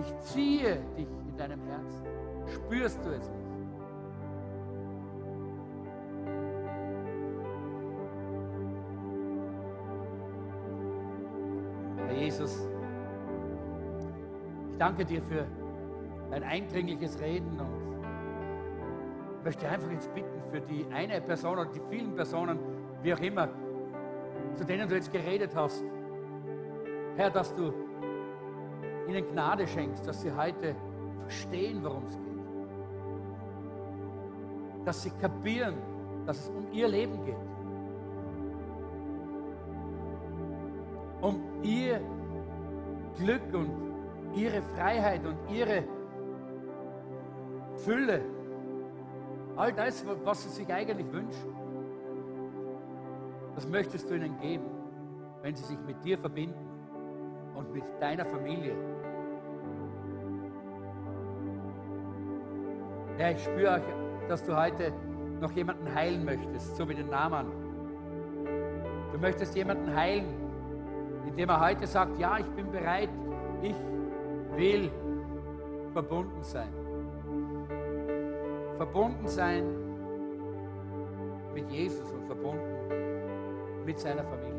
[0.00, 2.06] Ich ziehe dich in deinem Herzen.
[2.46, 3.41] Spürst du es nicht?
[14.82, 15.46] Danke dir für
[16.32, 22.16] ein eindringliches Reden und möchte einfach jetzt bitten für die eine Person oder die vielen
[22.16, 22.58] Personen,
[23.00, 23.48] wie auch immer,
[24.56, 25.84] zu denen du jetzt geredet hast.
[27.16, 27.72] Herr, dass du
[29.06, 30.74] ihnen Gnade schenkst, dass sie heute
[31.20, 32.44] verstehen, worum es geht.
[34.84, 35.76] Dass sie kapieren,
[36.26, 37.36] dass es um ihr Leben geht.
[41.20, 42.00] Um ihr
[43.16, 43.91] Glück und
[44.34, 45.84] ihre Freiheit und ihre
[47.84, 48.20] Fülle.
[49.56, 51.54] All das, was sie sich eigentlich wünschen.
[53.54, 54.64] Das möchtest du ihnen geben,
[55.42, 56.68] wenn sie sich mit dir verbinden
[57.54, 58.74] und mit deiner Familie.
[63.18, 64.92] Ja, ich spüre auch, dass du heute
[65.40, 67.46] noch jemanden heilen möchtest, so wie den Namen.
[69.12, 70.24] Du möchtest jemanden heilen,
[71.26, 73.10] indem er heute sagt, ja, ich bin bereit,
[73.60, 73.76] ich
[74.56, 74.90] will
[75.92, 76.72] verbunden sein.
[78.76, 79.64] Verbunden sein
[81.54, 84.51] mit Jesus und verbunden mit seiner Familie.